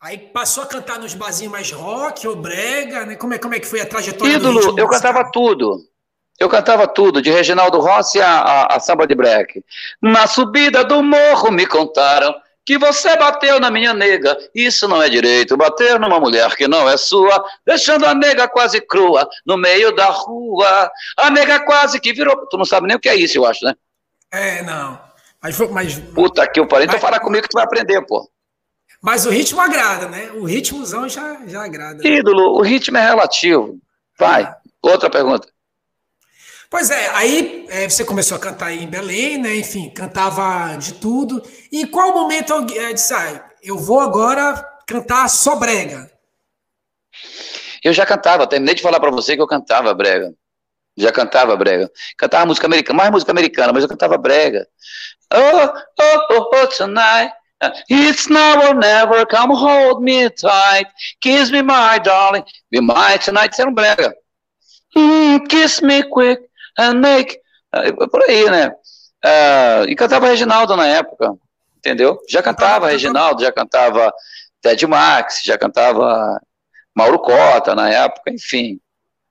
[0.00, 3.14] Aí passou a cantar nos barzinhos mais rock ou brega, né?
[3.14, 5.86] Como é, como é que foi a trajetória Ídolo, eu cantava tudo.
[6.36, 9.64] Eu cantava tudo, de Reginaldo Rossi a, a, a samba de break.
[10.02, 14.36] Na subida do morro me contaram que você bateu na minha nega.
[14.54, 18.80] Isso não é direito, bater numa mulher que não é sua, deixando a nega quase
[18.80, 20.90] crua no meio da rua.
[21.16, 22.46] A nega quase que virou.
[22.46, 23.74] Tu não sabe nem o que é isso, eu acho, né?
[24.30, 24.98] É, não.
[25.42, 28.30] Mas, mas Puta que o parei, então fala comigo que tu vai aprender, pô.
[29.02, 30.30] Mas o ritmo agrada, né?
[30.32, 32.06] O ritmozão já, já agrada.
[32.06, 33.76] Ídolo, o ritmo é relativo.
[34.16, 34.56] Vai, ah.
[34.80, 35.48] outra pergunta.
[36.72, 39.56] Pois é, aí é, você começou a cantar em Belém, né?
[39.56, 41.42] Enfim, cantava de tudo.
[41.70, 44.54] E em qual momento eu é, disse, ah, eu vou agora
[44.88, 46.10] cantar só brega?
[47.84, 50.32] Eu já cantava, terminei de falar para você que eu cantava brega.
[50.96, 51.90] Já cantava brega.
[52.16, 54.66] Cantava música americana, mais música americana, mas eu cantava brega.
[55.30, 55.66] Oh,
[56.00, 57.34] oh, oh, oh, tonight.
[57.90, 60.88] It's now or never, come hold me tight.
[61.20, 62.44] Kiss me, my darling.
[62.70, 63.52] Be my tonight.
[63.52, 64.14] Isso era um brega.
[64.96, 67.38] Mm, kiss me quick and make.
[67.74, 68.72] Uh, por aí, né?
[69.24, 71.34] Uh, e cantava Reginaldo na época,
[71.76, 72.18] entendeu?
[72.28, 74.12] Já cantava Reginaldo, já cantava
[74.60, 76.40] Ted Max, já cantava
[76.94, 78.80] Mauro Cota na época, enfim.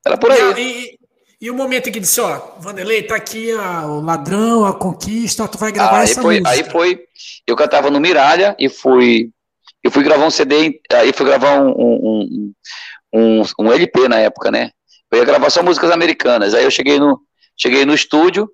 [0.05, 0.39] Era por aí.
[0.39, 0.99] E, e,
[1.41, 5.47] e o momento em que disse, ó, Vanderlei, tá aqui a, o ladrão, a conquista,
[5.47, 6.49] tu vai gravar aí essa foi, música.
[6.49, 7.03] Aí foi,
[7.45, 9.29] eu cantava no Miralha e fui,
[9.83, 12.53] eu fui gravar um CD, aí fui gravar um, um,
[13.13, 14.71] um, um, um LP na época, né?
[15.11, 16.53] Eu ia gravar só músicas americanas.
[16.53, 17.21] Aí eu cheguei no,
[17.61, 18.49] cheguei no estúdio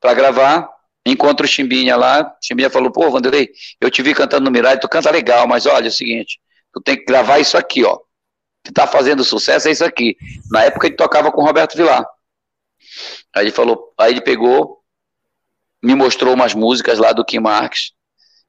[0.00, 0.70] para gravar,
[1.04, 2.32] encontro o Chimbinha lá.
[2.42, 5.86] Chimbinha falou: pô, Vanderlei, eu te vi cantando no Mirade, tu canta legal, mas olha,
[5.86, 6.38] é o seguinte,
[6.72, 7.98] tu tem que gravar isso aqui, ó.
[8.62, 10.16] Que tá fazendo sucesso é isso aqui.
[10.50, 12.06] Na época ele tocava com o Roberto Vilar.
[13.34, 14.80] Aí ele falou, aí ele pegou,
[15.82, 17.92] me mostrou umas músicas lá do Kim Marques,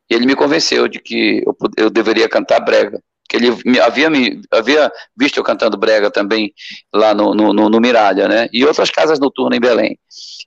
[0.09, 3.01] e ele me convenceu de que eu, eu deveria cantar brega.
[3.27, 6.53] Que ele me, havia, me, havia visto eu cantando brega também
[6.93, 8.47] lá no, no, no, no Miralha, né?
[8.53, 9.97] E outras casas noturnas em Belém.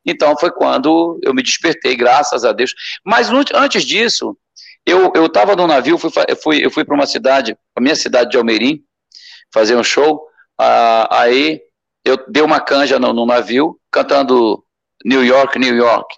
[0.07, 2.73] Então foi quando eu me despertei, graças a Deus.
[3.05, 4.37] Mas antes disso,
[4.87, 6.11] eu estava no navio, fui,
[6.43, 8.83] fui, eu fui para uma cidade, a minha cidade de Almeirim,
[9.53, 10.27] fazer um show.
[10.59, 11.61] Ah, aí
[12.05, 14.65] eu dei uma canja no, no navio, cantando
[15.05, 16.15] New York, New York.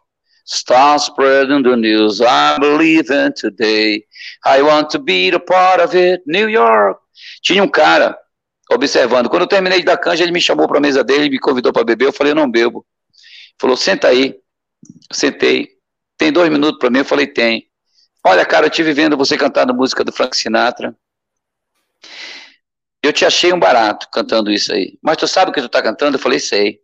[0.53, 4.05] Start spreading the news I believe in today.
[4.45, 6.99] I want to be a part of it, New York.
[7.41, 8.19] Tinha um cara
[8.69, 9.29] observando.
[9.29, 11.73] Quando eu terminei de dar canja, ele me chamou para a mesa dele, me convidou
[11.73, 12.07] para beber.
[12.07, 12.85] Eu falei, eu não bebo.
[13.61, 14.35] Falou, senta aí.
[15.09, 15.69] Eu sentei.
[16.19, 16.99] Tem dois minutos para mim?
[16.99, 17.69] Eu falei, tem.
[18.27, 20.97] Olha, cara, eu tive vendo você cantando música do Frank Sinatra.
[23.01, 24.99] Eu te achei um barato cantando isso aí.
[25.01, 26.17] Mas tu sabe o que tu tá cantando?
[26.17, 26.81] Eu falei, sei.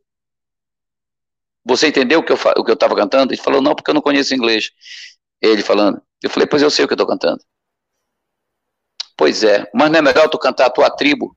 [1.66, 3.32] Você entendeu o que eu o que eu estava cantando?
[3.32, 4.70] Ele falou, não, porque eu não conheço inglês.
[5.42, 6.00] Ele falando.
[6.22, 7.42] Eu falei, pois eu sei o que eu estou cantando.
[9.16, 11.36] Pois é, mas não é melhor tu cantar a tua tribo?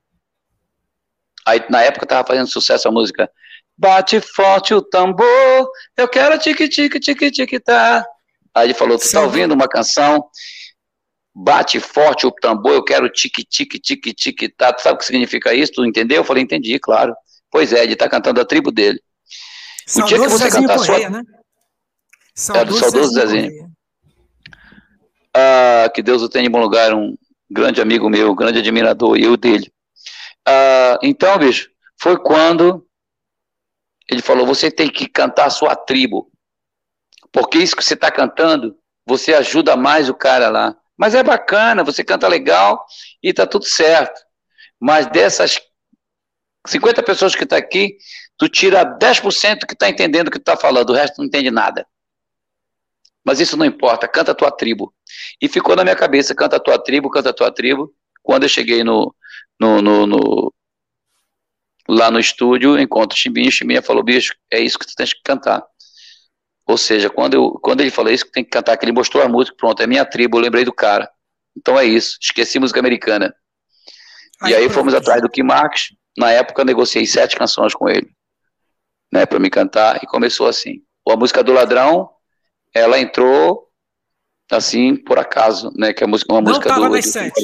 [1.48, 3.32] Aí na época estava fazendo sucesso a música.
[3.76, 8.06] Bate forte o tambor, eu quero tique tique tique tique tá.
[8.54, 10.30] Aí ele falou, tu está ouvindo uma canção?
[11.34, 14.74] Bate forte o tambor, eu quero tique tique tique tique tá.
[14.74, 15.72] Tu sabe o que significa isso?
[15.74, 16.18] Tu entendeu?
[16.18, 17.16] Eu falei, entendi, claro.
[17.50, 19.02] Pois é, ele está cantando a tribo dele.
[19.98, 21.18] O dia que você Zezinho cantar Correia, sua...
[21.18, 21.24] né?
[22.36, 23.42] Saudoso é, do saudoso Zezinho.
[23.44, 23.72] Zezinho.
[25.36, 27.16] Ah, que Deus o tenha em bom lugar, um
[27.50, 29.72] grande amigo meu, um grande admirador, e eu dele.
[30.48, 32.86] Ah, então, bicho, foi quando
[34.10, 36.32] ele falou: você tem que cantar a sua tribo,
[37.32, 40.76] porque isso que você está cantando, você ajuda mais o cara lá.
[40.98, 42.86] Mas é bacana, você canta legal
[43.24, 44.20] e tá tudo certo.
[44.80, 45.62] Mas dessas
[46.68, 47.98] 50 pessoas que estão tá aqui,
[48.40, 51.52] tu tira 10% que está entendendo o que tu está falando, o resto não entende
[51.52, 51.86] nada.
[53.24, 54.94] Mas isso não importa, canta a tua tribo.
[55.42, 57.94] E ficou na minha cabeça, canta a tua tribo, canta a tua tribo.
[58.24, 59.14] Quando eu cheguei no,
[59.60, 60.54] no, no, no
[61.88, 65.14] lá no estúdio, encontro o Chimbinha, o Chimbinha falou, bicho, é isso que tu tens
[65.14, 65.62] que cantar.
[66.66, 69.22] Ou seja, quando, eu, quando ele falou isso que tem que cantar, que ele mostrou
[69.22, 71.12] a música, pronto, é minha tribo, eu lembrei do cara.
[71.58, 73.36] Então é isso, esqueci música americana.
[74.46, 78.10] E aí fomos atrás do Kim Marques, na época negociei sete canções com ele
[79.12, 80.82] né, para me cantar, e começou assim.
[81.08, 82.10] A música do Ladrão,
[82.74, 83.68] ela entrou
[84.52, 86.96] assim, por acaso, né, que é música, uma não música tava do...
[86.96, 87.42] Nas sete.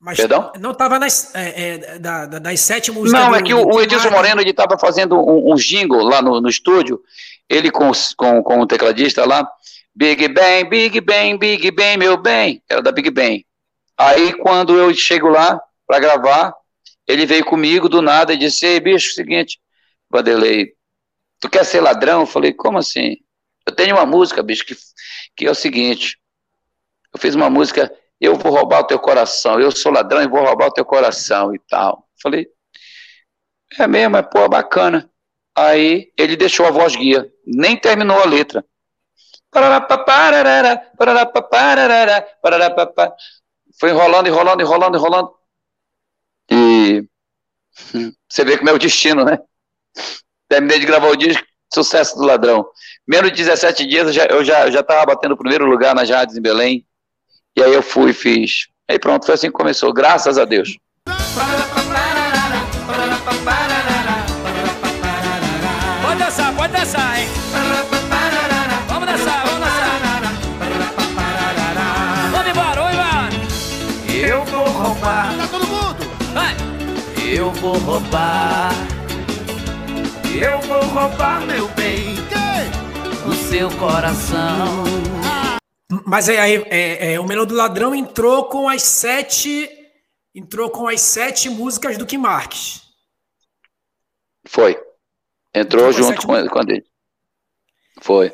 [0.00, 0.52] Mas Perdão?
[0.60, 3.20] Não estava nas é, é, da, das sete músicas.
[3.20, 6.40] Não, é que o, o Edilson Moreno ele estava fazendo um, um, jingle lá no,
[6.40, 7.02] no estúdio,
[7.48, 9.48] ele com, com, com o tecladista lá,
[9.94, 13.44] Big Bang, Big Bang, Big Bang, meu bem, era da Big Bang.
[13.98, 16.54] Aí quando eu chego lá para gravar,
[17.04, 19.58] ele veio comigo do nada e disse: Ei, bicho, seguinte,
[20.10, 20.74] Vanderlei,
[21.40, 22.20] tu quer ser ladrão?
[22.20, 23.16] Eu falei, como assim?
[23.66, 24.74] Eu tenho uma música, bicho, que,
[25.36, 26.18] que é o seguinte,
[27.12, 30.44] eu fiz uma música, eu vou roubar o teu coração, eu sou ladrão e vou
[30.44, 32.08] roubar o teu coração e tal.
[32.16, 32.48] Eu falei,
[33.78, 35.10] é mesmo, é pô, bacana.
[35.56, 38.64] Aí ele deixou a voz guia, nem terminou a letra.
[43.80, 45.34] Foi enrolando, enrolando, enrolando, enrolando.
[46.50, 47.08] E
[48.28, 49.38] você vê como é o destino, né?
[50.48, 52.66] Terminei de gravar o disco, sucesso do ladrão.
[53.06, 56.08] Menos de 17 dias eu já, eu já, já tava batendo o primeiro lugar nas
[56.08, 56.84] rádios em Belém.
[57.56, 58.68] E aí eu fui e fiz.
[58.88, 60.76] Aí pronto, foi assim que começou, graças a Deus.
[66.02, 67.28] Pode dançar, pode dançar, hein?
[68.88, 69.88] Vamos dançar, vamos dançar.
[72.30, 73.28] Vamos embora, vamos embora.
[74.26, 75.36] Eu vou roubar.
[75.36, 75.98] Tá todo mundo?
[76.32, 76.56] Vai.
[77.30, 78.97] Eu vou roubar
[80.36, 82.14] eu vou roubar meu bem,
[83.26, 84.84] o seu coração.
[86.04, 89.70] Mas aí, é, é, é, o Melô do Ladrão entrou com as sete.
[90.34, 92.82] Entrou com as sete músicas do Kim Marques.
[94.46, 94.72] Foi.
[95.54, 96.84] Entrou, entrou junto com, com, com ele.
[98.00, 98.32] Foi.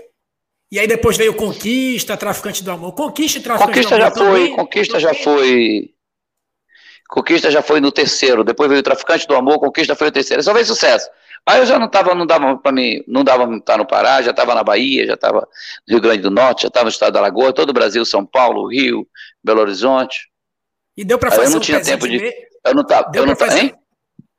[0.70, 2.92] E aí depois veio Conquista, Traficante do Amor.
[2.92, 4.16] Conquista e Traficante Conquista do Amor.
[4.16, 5.94] Já foi, Conquista já foi.
[7.08, 8.42] Conquista já foi no terceiro.
[8.42, 10.42] Depois veio Traficante do Amor, Conquista foi o terceiro.
[10.42, 11.08] Só veio sucesso.
[11.46, 14.22] Aí eu já não tava, não dava para mim, não dava para estar no Pará,
[14.22, 15.46] já estava na Bahia, já estava
[15.86, 18.24] no Rio Grande do Norte, já estava no estado da Lagoa, todo o Brasil, São
[18.24, 19.06] Paulo, Rio,
[19.42, 20.30] Belo Horizonte.
[20.96, 22.32] E deu para fazer eu não tinha tempo de,
[22.64, 23.74] eu não tava, eu não tava, hein?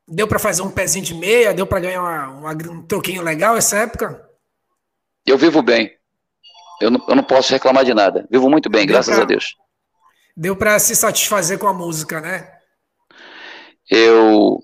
[0.07, 1.53] Deu para fazer um pezinho de meia?
[1.53, 4.29] Deu para ganhar uma, uma, um troquinho legal essa época?
[5.25, 5.91] Eu vivo bem.
[6.79, 8.27] Eu não, eu não posso reclamar de nada.
[8.29, 9.55] Vivo muito bem, deu graças pra, a Deus.
[10.37, 12.51] Deu para se satisfazer com a música, né?
[13.89, 14.59] Eu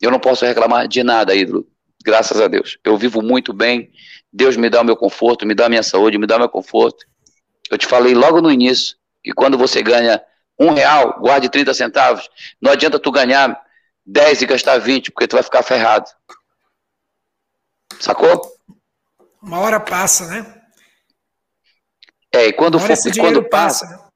[0.00, 1.66] eu não posso reclamar de nada, ídolo.
[2.04, 2.78] Graças a Deus.
[2.84, 3.90] Eu vivo muito bem.
[4.32, 6.48] Deus me dá o meu conforto, me dá a minha saúde, me dá o meu
[6.48, 7.06] conforto.
[7.70, 10.22] Eu te falei logo no início que quando você ganha
[10.58, 12.28] um real, guarde 30 centavos.
[12.60, 13.60] Não adianta tu ganhar
[14.06, 16.08] 10 e gastar 20, porque tu vai ficar ferrado.
[18.00, 18.42] Sacou?
[19.42, 20.54] Uma hora passa, né?
[22.32, 24.08] É, e quando for quando passa, passa né?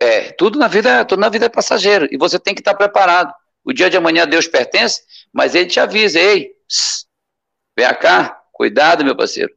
[0.00, 3.32] é, tudo na vida, tudo na vida é passageiro e você tem que estar preparado.
[3.66, 5.02] O dia de amanhã Deus pertence,
[5.32, 6.52] mas ele te avisa, ei,
[7.76, 9.52] vem cá, cuidado, meu parceiro.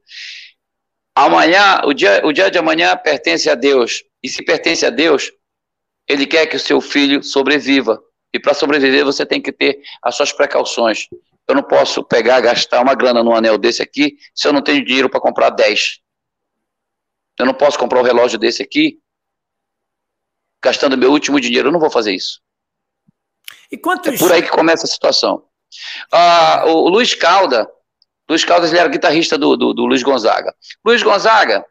[1.16, 4.04] Amanhã, o dia, o dia de amanhã pertence a Deus.
[4.24, 5.32] E se pertence a Deus,
[6.08, 8.02] ele quer que o seu filho sobreviva.
[8.34, 11.08] E para sobreviver, você tem que ter as suas precauções.
[11.48, 14.84] Eu não posso pegar, gastar uma grana num anel desse aqui, se eu não tenho
[14.84, 16.00] dinheiro para comprar 10.
[17.38, 19.00] Eu não posso comprar um relógio desse aqui,
[20.64, 21.68] gastando meu último dinheiro.
[21.68, 22.42] Eu não vou fazer isso.
[23.72, 24.14] E quantos...
[24.14, 25.44] É por aí que começa a situação.
[26.12, 27.70] Ah, o, o Luiz Calda,
[28.30, 30.54] Luiz Caldas ele era guitarrista do, do, do Luiz Gonzaga.
[30.86, 31.66] Luiz Gonzaga,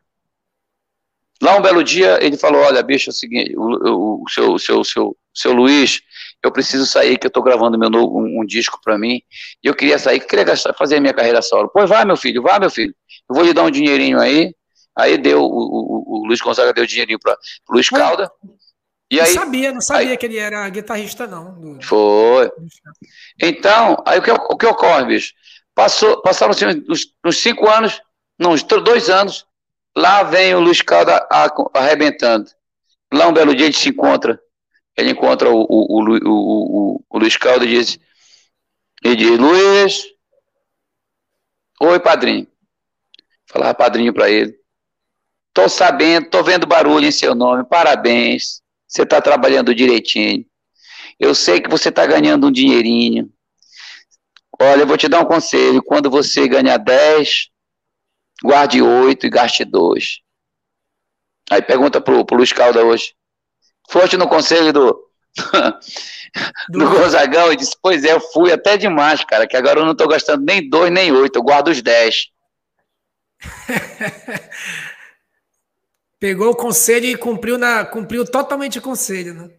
[1.40, 4.58] lá um belo dia, ele falou: Olha, bicho, é o seguinte, o, o, o seu,
[4.58, 6.00] seu, seu, seu Luiz,
[6.42, 9.22] eu preciso sair, que eu estou gravando meu novo, um, um disco para mim,
[9.62, 11.70] e eu queria sair, queria gastar, fazer a minha carreira solo.
[11.72, 12.94] Pois vai, meu filho, vai, meu filho,
[13.28, 14.54] eu vou lhe dar um dinheirinho aí.
[14.96, 17.36] Aí deu, o, o, o Luiz Gonzaga deu dinheirinho para
[17.70, 18.28] Luiz Calda.
[19.10, 21.58] E aí, não sabia, não sabia aí, que ele era guitarrista, não.
[21.58, 21.82] Do...
[21.82, 22.50] Foi.
[23.40, 25.32] Então, aí o que, o que ocorre, bicho?
[25.74, 28.00] Passou, passaram assim, uns, uns cinco anos,
[28.38, 29.46] não, uns dois anos,
[29.96, 31.26] lá vem o Luiz Calda
[31.72, 32.50] arrebentando.
[33.12, 34.38] Lá um belo dia ele se encontra
[34.98, 38.00] ele encontra o, o, o, o, o Luiz Caldo e diz,
[39.02, 40.04] ele diz, Luiz,
[41.80, 42.48] oi padrinho.
[43.46, 44.58] Falava padrinho para ele.
[45.54, 48.60] Tô sabendo, tô vendo barulho em seu nome, parabéns.
[48.88, 50.46] Você está trabalhando direitinho.
[51.20, 53.30] Eu sei que você está ganhando um dinheirinho.
[54.58, 55.82] Olha, eu vou te dar um conselho.
[55.82, 57.50] Quando você ganhar 10,
[58.42, 60.20] guarde 8 e gaste 2.
[61.50, 63.14] Aí pergunta pro, pro Luiz Calda hoje.
[63.90, 64.92] Foste no conselho do,
[66.72, 69.84] do, do Gonzagão e disse: Pois é, eu fui até demais, cara, que agora eu
[69.84, 72.28] não estou gastando nem dois nem oito, eu guardo os dez.
[76.20, 79.50] Pegou o conselho e cumpriu, na, cumpriu totalmente o conselho, né?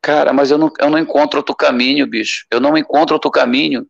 [0.00, 2.44] Cara, mas eu não, eu não encontro outro caminho, bicho.
[2.50, 3.86] Eu não encontro outro caminho.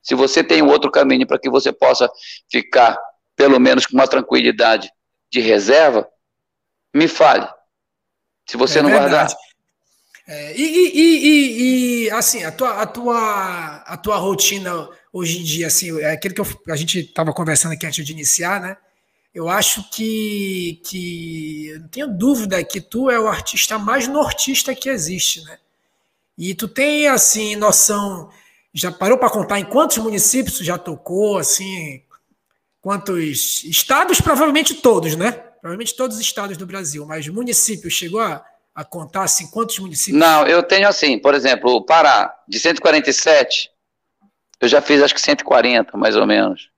[0.00, 2.08] Se você tem outro caminho para que você possa
[2.50, 2.96] ficar,
[3.34, 4.88] pelo menos, com uma tranquilidade
[5.30, 6.08] de reserva,
[6.94, 7.48] me fale.
[8.48, 9.10] Se você é não verdade.
[9.10, 9.36] guardar.
[10.28, 15.42] É, e, e, e, e, assim, a tua, a, tua, a tua rotina hoje em
[15.42, 18.76] dia, assim, é aquilo que eu, a gente estava conversando aqui antes de iniciar, né?
[19.38, 24.74] Eu acho que, que eu não tenho dúvida que tu é o artista mais nortista
[24.74, 25.58] que existe, né?
[26.36, 28.30] E tu tem assim noção,
[28.74, 32.02] já parou para contar em quantos municípios tu já tocou, assim,
[32.80, 35.30] quantos estados, provavelmente todos, né?
[35.60, 40.18] provavelmente todos os estados do Brasil, mas municípios, chegou a, a contar assim, quantos municípios?
[40.18, 43.70] Não, eu tenho assim, por exemplo, o Pará, de 147,
[44.60, 46.70] eu já fiz acho que 140, mais ou menos.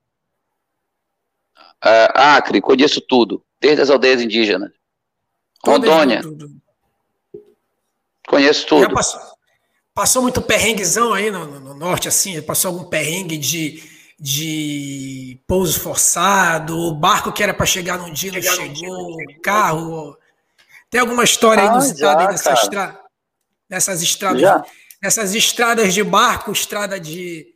[1.84, 4.70] Uh, Acre, conheço tudo, desde as aldeias indígenas.
[5.64, 6.22] Rondônia.
[6.22, 6.50] Tudo.
[8.26, 8.94] Conheço tudo.
[8.94, 9.20] Passou,
[9.94, 12.40] passou, muito perrenguezão aí no, no, norte, assim?
[12.42, 13.82] Passou algum perrengue de
[14.20, 20.18] de pouso forçado, o barco que era para chegar num dia não chegou, o carro.
[20.90, 23.00] Tem alguma história ah, aí nessa estra...
[23.68, 24.42] nessas estradas?
[24.42, 24.62] Já.
[25.02, 27.54] Nessas estradas de barco, estrada de,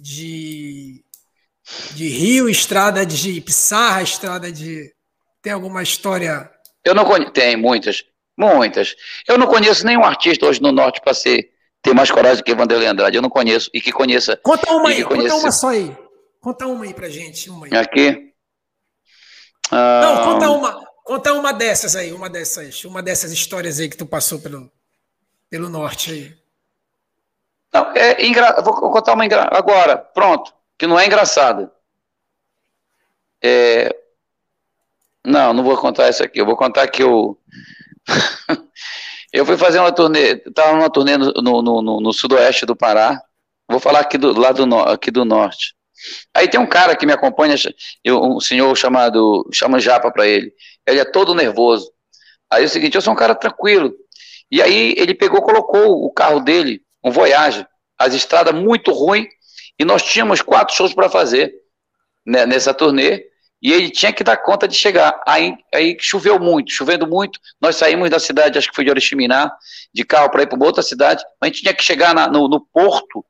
[0.00, 1.04] de,
[1.92, 4.92] de rio, estrada de pissarra, estrada de.
[5.42, 6.50] Tem alguma história?
[6.84, 7.32] Eu não conheço.
[7.32, 8.04] Tem muitas.
[8.36, 8.94] Muitas.
[9.26, 11.50] Eu não conheço nenhum artista hoje no norte para ser
[11.86, 13.16] tem mais coragem do que Vanderlei Andrade.
[13.16, 13.70] Eu não conheço.
[13.72, 14.36] E que conheça.
[14.42, 15.28] Conta uma aí, conheça...
[15.28, 15.96] conta uma só aí.
[16.40, 17.48] Conta uma aí pra gente.
[17.48, 17.76] Uma aí.
[17.76, 18.32] Aqui?
[19.70, 20.00] Ah...
[20.02, 24.04] Não, conta uma, conta uma dessas aí, uma dessas, uma dessas histórias aí que tu
[24.04, 24.68] passou pelo,
[25.48, 26.36] pelo norte aí.
[27.72, 28.60] Não, é engra...
[28.62, 29.48] vou contar uma engra...
[29.52, 31.72] agora, pronto, que não é engraçada.
[33.42, 33.94] É...
[35.24, 36.40] Não, não vou contar isso aqui.
[36.40, 37.38] Eu vou contar que eu
[39.32, 43.20] Eu fui fazer uma turnê, estava numa turnê no, no, no, no, sudoeste do Pará.
[43.68, 45.74] Vou falar aqui do lado do, aqui do norte.
[46.32, 47.54] Aí tem um cara que me acompanha,
[48.04, 50.52] eu, um senhor chamado, chama Japa para ele.
[50.86, 51.90] Ele é todo nervoso.
[52.50, 53.92] Aí é o seguinte, eu sou um cara tranquilo.
[54.50, 57.66] E aí ele pegou, colocou o carro dele, um Voyage,
[57.98, 59.26] as estradas muito ruins,
[59.78, 61.54] e nós tínhamos quatro shows para fazer
[62.24, 63.24] né, nessa turnê,
[63.62, 65.20] e ele tinha que dar conta de chegar.
[65.26, 69.50] Aí, aí choveu muito, chovendo muito, nós saímos da cidade, acho que foi de Oriximiná,
[69.92, 72.28] de carro para ir para uma outra cidade, mas a gente tinha que chegar na,
[72.28, 73.24] no, no, porto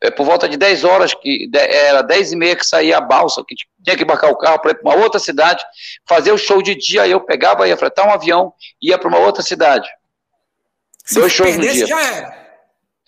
[0.00, 3.00] é, por volta de 10 horas, que de, era 10 e meia que saía a
[3.00, 5.64] balsa, que tinha que embarcar o carro para ir para uma outra cidade,
[6.06, 9.18] fazer o show de dia, aí eu pegava, ia fretar um avião, ia para uma
[9.18, 9.88] outra cidade.
[11.04, 11.86] Se Dois shows no dia.
[11.86, 12.48] já era.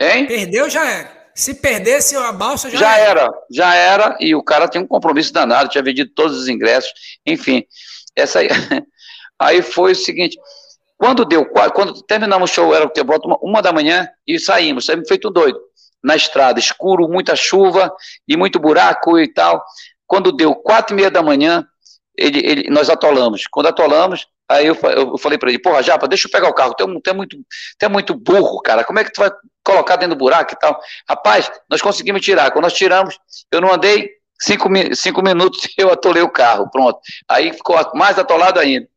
[0.01, 0.26] Hein?
[0.26, 1.20] Perdeu, já era.
[1.35, 3.20] Se perdesse a balsa, já, já era.
[3.20, 3.33] era.
[3.51, 6.93] Já era, e o cara tinha um compromisso danado, tinha vendido todos os ingressos,
[7.26, 7.64] enfim.
[8.14, 8.49] Essa aí,
[9.39, 10.37] aí foi o seguinte,
[10.99, 13.01] quando deu, quando terminamos o show, era o que?
[13.01, 15.59] Uma, uma da manhã e saímos, saímos feito doido,
[16.03, 17.91] na estrada, escuro, muita chuva
[18.28, 19.64] e muito buraco e tal.
[20.07, 21.64] Quando deu quatro e meia da manhã,
[22.16, 23.47] ele, ele, nós atolamos.
[23.51, 26.74] Quando atolamos, Aí eu, eu falei para ele, porra, Japa, deixa eu pegar o carro,
[26.74, 29.31] tu é, muito, tu é muito burro, cara, como é que tu vai
[29.71, 30.81] colocar dentro do buraco e tal?
[31.09, 33.18] Rapaz, nós conseguimos tirar, quando nós tiramos,
[33.51, 34.11] eu não andei
[34.41, 36.99] cinco, cinco minutos, eu atolei o carro, pronto.
[37.29, 38.89] Aí ficou mais atolado ainda.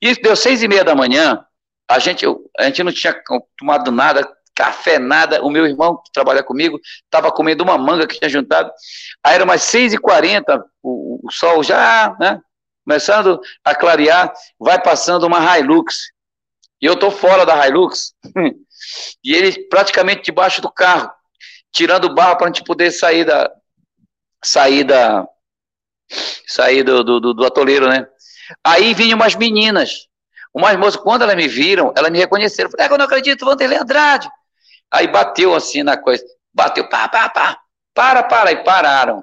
[0.00, 1.44] Isso deu seis e meia da manhã,
[1.88, 2.26] a gente,
[2.58, 3.14] a gente não tinha
[3.58, 5.42] tomado nada, café, nada.
[5.42, 8.70] O meu irmão, que trabalha comigo, estava comendo uma manga que tinha juntado.
[9.22, 12.40] Aí era umas seis e quarenta, o, o sol já, né,
[12.84, 16.10] começando a clarear, vai passando uma Hilux.
[16.80, 18.14] E eu estou fora da Hilux.
[19.22, 21.10] e ele praticamente debaixo do carro,
[21.72, 23.50] tirando barro para a gente poder sair da.
[24.44, 25.26] sair da.
[26.46, 28.06] sair do, do, do atoleiro, né?
[28.64, 30.06] Aí vinham umas meninas.
[30.54, 32.70] Umas moças, quando elas me viram, elas me reconheceram.
[32.70, 34.30] Falei, é, eu não acredito, Vanderlei Andrade.
[34.90, 36.24] Aí bateu assim na coisa.
[36.54, 37.60] Bateu, pá, pá, pá.
[37.92, 38.52] Para, para.
[38.52, 39.22] E pararam.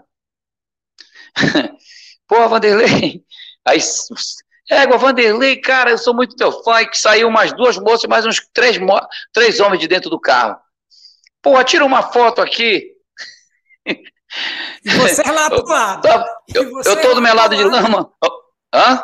[2.27, 3.23] Pô, Vanderlei,
[3.65, 3.79] Aí,
[4.69, 8.25] égua, Vanderlei, cara, eu sou muito teu fã, e que saiu umas duas moças, mais
[8.25, 8.77] uns três,
[9.31, 10.57] três homens de dentro do carro.
[11.41, 12.91] Porra, tira uma foto aqui.
[13.85, 16.07] E você é lá do lado.
[16.53, 18.11] Eu, eu, eu tô do meu lado de lama.
[18.73, 19.03] Hã?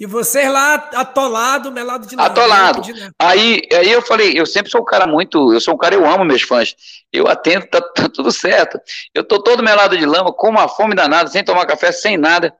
[0.00, 2.28] E você lá atolado, melado de lama.
[2.28, 2.82] Atolado.
[3.18, 6.06] Aí, aí eu falei, eu sempre sou um cara muito, eu sou um cara, eu
[6.06, 6.76] amo meus fãs.
[7.12, 8.78] Eu atento, tá, tá tudo certo.
[9.12, 12.54] Eu tô todo melado de lama, com uma fome danada, sem tomar café, sem nada.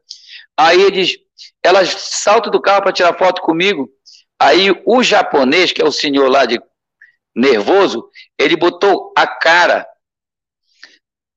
[0.57, 1.17] Aí eles,
[1.63, 3.89] elas saltam do carro para tirar foto comigo.
[4.41, 6.61] Aí o japonês, que é o senhor lá de
[7.35, 8.09] nervoso,
[8.39, 9.87] ele botou a cara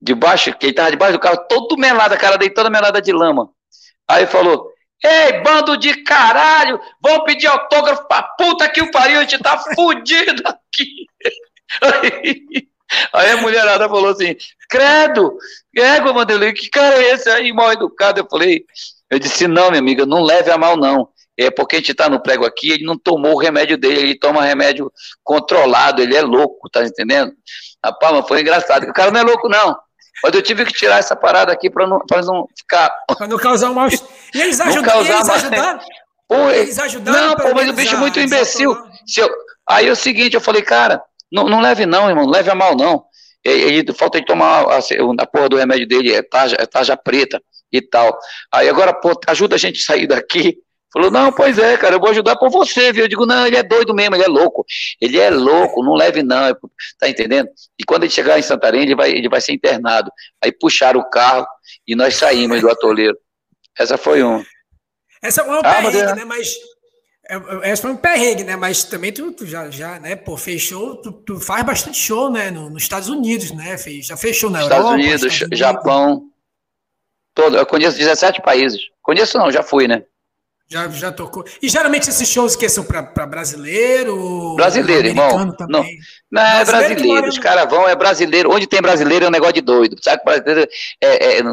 [0.01, 3.11] debaixo, que ele estava debaixo do carro, todo melado, a cara dele toda melada de
[3.11, 3.49] lama.
[4.07, 4.71] Aí falou:
[5.03, 9.57] Ei, bando de caralho, vão pedir autógrafo pra puta que o pariu, a gente tá
[9.57, 11.05] fudido aqui.
[11.81, 12.67] Aí,
[13.13, 14.35] aí a mulherada falou assim:
[14.69, 15.37] Credo,
[15.73, 18.19] égua, Mandelei, que cara é esse aí, mal educado?
[18.19, 18.65] Eu falei:
[19.11, 21.09] eu disse, não, minha amiga, não leve a mal, não.
[21.37, 24.19] É porque a gente está no prego aqui, ele não tomou o remédio dele, ele
[24.19, 24.91] toma remédio
[25.21, 27.33] controlado, ele é louco, tá entendendo?
[27.83, 29.75] Rapaz, mas foi engraçado, o cara não é louco, não.
[30.23, 32.89] Mas eu tive que tirar essa parada aqui para não, não ficar.
[33.17, 33.89] Para não causar um mal.
[33.89, 35.01] E eles ajudaram?
[35.01, 35.79] Eles ajudaram?
[36.27, 38.71] Pô, eles ajudaram não, pô, mas o bicho é muito imbecil.
[39.17, 39.29] Eu...
[39.67, 41.01] Aí é o seguinte, eu falei, cara,
[41.31, 43.03] não, não leve não, irmão, não leve a mal não.
[43.43, 47.41] Ele, falta de tomar a, a, porra do remédio dele, é tarja, é tarja preta
[47.71, 48.17] e tal.
[48.51, 50.57] Aí agora, pô, ajuda a gente a sair daqui.
[50.93, 53.05] Falou, não, pois é, cara, eu vou ajudar por você, viu?
[53.05, 54.65] Eu digo, não, ele é doido mesmo, ele é louco.
[54.99, 56.53] Ele é louco, não leve não,
[56.99, 57.47] tá entendendo?
[57.79, 60.11] E quando ele chegar em Santarém, ele vai, ele vai ser internado.
[60.43, 61.47] Aí puxaram o carro
[61.87, 63.17] e nós saímos do atoleiro.
[63.79, 64.43] Essa foi um.
[65.23, 66.11] Essa foi um ah, perrengue, mas...
[66.11, 66.15] É.
[66.15, 66.25] né?
[66.25, 66.55] Mas
[67.29, 68.57] é, essa foi um perrengue, né?
[68.57, 70.17] Mas também tu, tu, já, já, né?
[70.17, 72.51] Pô, fechou, tu, tu faz bastante show, né?
[72.51, 73.77] No, nos Estados Unidos, né?
[74.01, 75.01] Já fechou na Estados Europa.
[75.01, 76.30] Unidos, Estados Unidos, Japão.
[77.33, 78.81] Todo, eu conheço 17 países.
[79.01, 80.03] Conheço não, já fui, né?
[80.71, 81.43] Já, já tocou.
[81.61, 84.55] E geralmente esses shows que são para brasileiro?
[84.55, 85.51] Brasileiro, irmão.
[85.51, 85.99] Também.
[86.31, 87.27] Não, não é brasileiro.
[87.27, 88.49] Os caras vão, é brasileiro.
[88.49, 89.97] Onde tem brasileiro é um negócio de doido.
[90.01, 90.69] Sabe que brasileiro
[91.01, 91.43] é, é,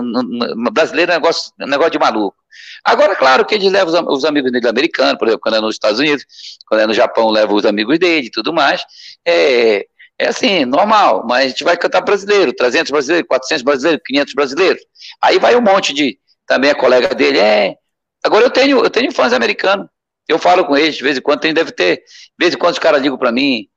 [0.71, 2.37] brasileiro é um negócio, é um negócio de maluco.
[2.85, 5.75] Agora, claro que eles levam os, os amigos dele americanos, por exemplo, quando é nos
[5.75, 6.25] Estados Unidos,
[6.65, 8.85] quando é no Japão, leva os amigos dele e tudo mais.
[9.27, 9.85] É,
[10.19, 14.83] é assim, normal, mas a gente vai cantar brasileiro, 300 brasileiros, 400 brasileiros, 500 brasileiros.
[15.23, 17.77] Aí vai um monte de, também a colega dele, é...
[18.25, 19.87] Agora eu tenho, eu tenho fãs americanos,
[20.29, 22.03] eu falo com eles, de vez em quando, tem, deve ter, de
[22.39, 23.69] vez em quando os caras ligam para mim,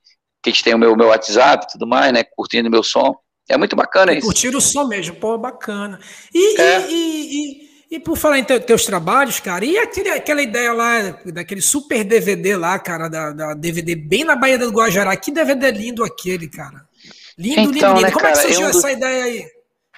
[0.42, 3.16] que a gente tem o meu, meu WhatsApp e tudo mais, né, curtindo meu som.
[3.48, 4.26] É muito bacana isso.
[4.26, 6.00] Curtir o som mesmo, pô, bacana.
[6.34, 6.88] E, é.
[6.88, 11.62] e, e, e, por falar em teus trabalhos, cara, e aquele, aquela ideia lá, daquele
[11.62, 16.02] super DVD lá, cara, da, da DVD bem na Baía do Guajará, que DVD lindo
[16.02, 16.88] aquele, cara.
[17.38, 18.02] Lindo, então, lindo, lindo.
[18.02, 19.42] Né, Como cara, é que surgiu essa ideia aí?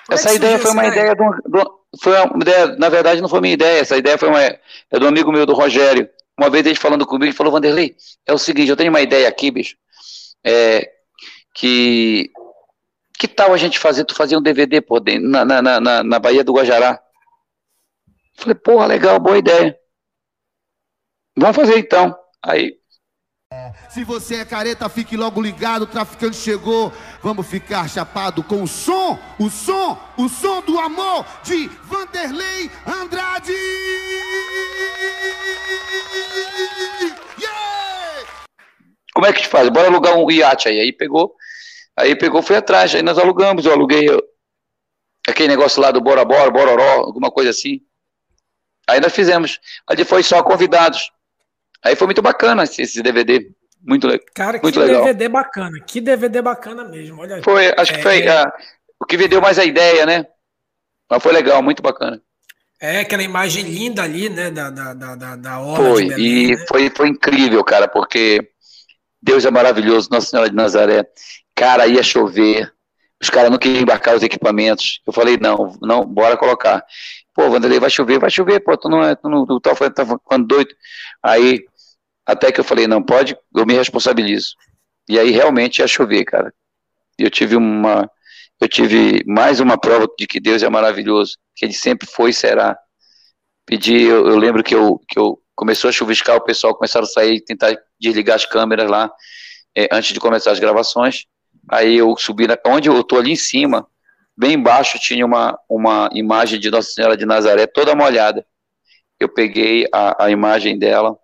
[0.08, 1.64] Como essa é ideia foi uma ideia, de um, de,
[2.02, 4.60] foi uma ideia, na verdade não foi minha ideia, essa ideia foi uma, é
[5.00, 6.10] do amigo meu, do Rogério.
[6.36, 9.28] Uma vez ele falando comigo, ele falou, Vanderlei, é o seguinte, eu tenho uma ideia
[9.28, 9.76] aqui, bicho,
[10.44, 10.89] é,
[11.54, 12.32] que
[13.20, 16.44] que tal a gente fazer, tu fazer um DVD, pô, na, na, na, na Bahia
[16.44, 17.00] do Guajará?
[18.36, 19.78] Falei, porra, legal, boa ideia.
[21.38, 22.16] Vamos fazer então.
[22.44, 22.78] Aí.
[23.90, 25.84] Se você é careta, fique logo ligado.
[25.84, 26.92] O traficante chegou.
[27.22, 33.54] Vamos ficar chapado com o som, o som, o som do amor de Vanderlei Andrade.
[37.40, 38.28] Yeah!
[39.14, 39.70] Como é que te faz?
[39.70, 40.80] Bora alugar um iate aí.
[40.80, 41.36] Aí pegou,
[41.96, 42.94] aí pegou, foi atrás.
[42.96, 43.66] Aí nós alugamos.
[43.66, 44.08] Eu aluguei
[45.28, 47.82] aquele negócio lá do Bora Bora, Bororó, alguma coisa assim.
[48.88, 49.60] Aí nós fizemos.
[49.88, 51.12] Ali foi só convidados.
[51.84, 53.50] Aí foi muito bacana esse, esse DVD.
[53.82, 55.04] Muito, Cara, muito que legal.
[55.04, 55.80] DVD bacana.
[55.86, 57.22] Que DVD bacana mesmo.
[57.22, 58.46] Olha Foi, acho que foi é...
[59.00, 60.26] o que vendeu mais a ideia, né?
[61.10, 62.22] Mas foi legal, muito bacana.
[62.80, 66.66] É, aquela imagem linda ali, né, da, da, da, da hora Foi, Belém, e né?
[66.68, 68.46] foi, foi incrível, cara, porque
[69.22, 71.06] Deus é maravilhoso, Nossa Senhora de Nazaré.
[71.56, 72.74] Cara, ia chover,
[73.22, 75.00] os caras não queriam embarcar os equipamentos.
[75.08, 76.84] Eu falei, não, não, bora colocar.
[77.34, 80.06] Pô, Vanderlei, vai chover, vai chover, pô, tu não é, tu não, tu tá, tá
[80.06, 80.76] ficando doido.
[81.22, 81.66] Aí,
[82.26, 84.56] até que eu falei, não pode, eu me responsabilizo.
[85.10, 86.54] E aí realmente ia chover, cara.
[87.18, 88.10] Eu tive uma,
[88.62, 92.34] eu tive mais uma prova de que Deus é maravilhoso, que Ele sempre foi e
[92.34, 92.78] será.
[93.66, 97.10] Pedi, eu, eu lembro que eu, que eu começou a chuviscar, o pessoal começaram a
[97.10, 99.12] sair, tentar desligar as câmeras lá,
[99.76, 101.26] é, antes de começar as gravações.
[101.70, 103.88] Aí eu subi, na, onde eu tô ali em cima,
[104.36, 108.46] bem embaixo tinha uma, uma imagem de Nossa Senhora de Nazaré toda molhada.
[109.20, 111.18] Eu peguei a, a imagem dela,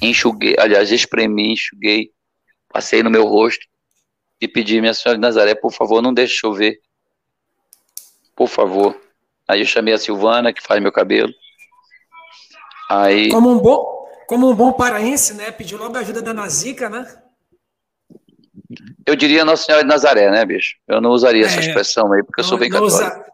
[0.00, 2.10] enxuguei, aliás, espremi, enxuguei,
[2.68, 3.66] passei no meu rosto
[4.40, 6.80] e pedi, minha Senhora de Nazaré, por favor, não deixe chover.
[8.34, 9.00] Por favor.
[9.46, 11.32] Aí eu chamei a Silvana, que faz meu cabelo.
[12.88, 13.30] Aí...
[13.30, 15.52] Como um bom, como um bom paraense, né?
[15.52, 17.21] Pediu logo a ajuda da Nazica, né?
[19.06, 20.76] Eu diria Nossa Senhora de Nazaré, né, bicho?
[20.86, 22.96] Eu não usaria é, essa expressão aí, porque não, eu sou bem católico.
[22.96, 23.26] Usa,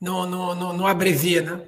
[0.00, 1.60] não, não, não, não, abrevia, né?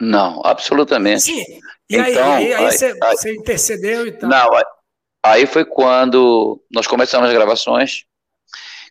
[0.00, 1.22] Não, absolutamente.
[1.22, 1.44] Sim,
[1.88, 4.28] e então, aí, aí, aí, você, aí, você, intercedeu e tal.
[4.28, 4.48] Não,
[5.24, 8.04] aí foi quando nós começamos as gravações,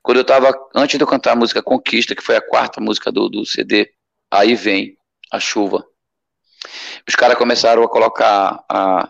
[0.03, 3.11] quando eu estava, antes de eu cantar a música Conquista, que foi a quarta música
[3.11, 3.91] do, do CD,
[4.31, 4.97] aí vem
[5.31, 5.85] a chuva.
[7.07, 9.09] Os caras começaram a colocar a,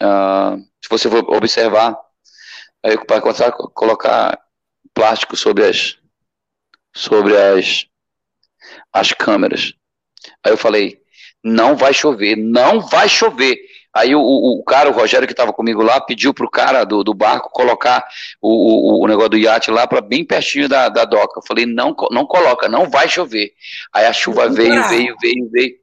[0.00, 1.96] a se você for observar,
[2.84, 4.38] Aí para começar a colocar
[4.94, 5.98] plástico sobre as
[6.94, 7.86] sobre as
[8.92, 9.72] as câmeras.
[10.44, 11.00] Aí eu falei,
[11.42, 13.56] não vai chover, não vai chover.
[13.94, 17.04] Aí o, o, o cara, o Rogério que estava comigo lá, pediu pro cara do,
[17.04, 18.06] do barco colocar
[18.40, 21.40] o, o, o negócio do iate lá para bem pertinho da, da doca.
[21.40, 23.52] Eu falei, não, não coloca, não vai chover.
[23.92, 25.74] Aí a chuva veio, veio, veio, veio.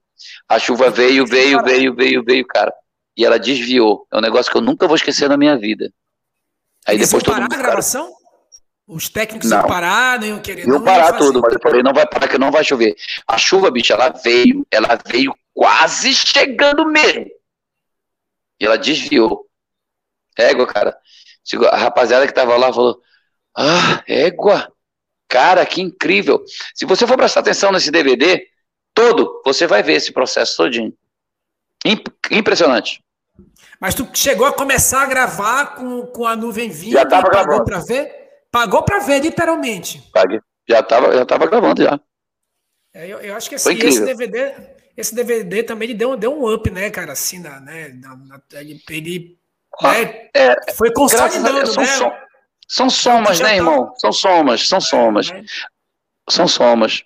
[0.47, 2.73] A chuva veio, veio, veio, veio, veio, cara.
[3.15, 4.07] E ela desviou.
[4.11, 5.91] É um negócio que eu nunca vou esquecer na minha vida.
[6.87, 8.05] Aí Eles depois todo mundo, a gravação?
[8.05, 8.19] Cara,
[8.87, 9.59] os técnicos não.
[9.59, 10.67] iam parar, não iam querer.
[10.67, 12.95] Iam parar tudo, mas eu falei, não vai parar que não vai chover.
[13.27, 17.27] A chuva, bicho, ela veio, ela veio quase chegando mesmo.
[18.59, 19.45] E ela desviou.
[20.37, 20.97] Égua, cara.
[21.71, 22.99] A rapaziada que tava lá falou,
[23.55, 24.71] ah, égua.
[25.27, 26.43] Cara, que incrível.
[26.73, 28.47] Se você for prestar atenção nesse DVD,
[28.93, 30.93] todo, você vai ver esse processo todinho.
[32.31, 33.03] Impressionante.
[33.79, 37.63] Mas tu chegou a começar a gravar com, com a nuvem vindo já tava pagou
[37.63, 38.11] para ver?
[38.51, 40.01] Pagou para ver, literalmente.
[40.11, 40.41] Paguei.
[40.67, 41.99] Já estava já tava gravando já.
[42.93, 44.53] É, eu, eu, acho que assim, esse DVD,
[44.97, 47.13] esse DVD também deu, deu um up, né, cara?
[47.13, 49.39] Assim, na, né, na, na, ele, ele
[49.79, 51.89] ah, né, é, foi consolidando, são, né?
[51.89, 52.11] Som,
[52.67, 53.55] são somas, né, tá...
[53.55, 53.93] irmão?
[53.97, 55.31] São somas, são somas.
[55.31, 55.43] É,
[56.29, 57.03] São somas.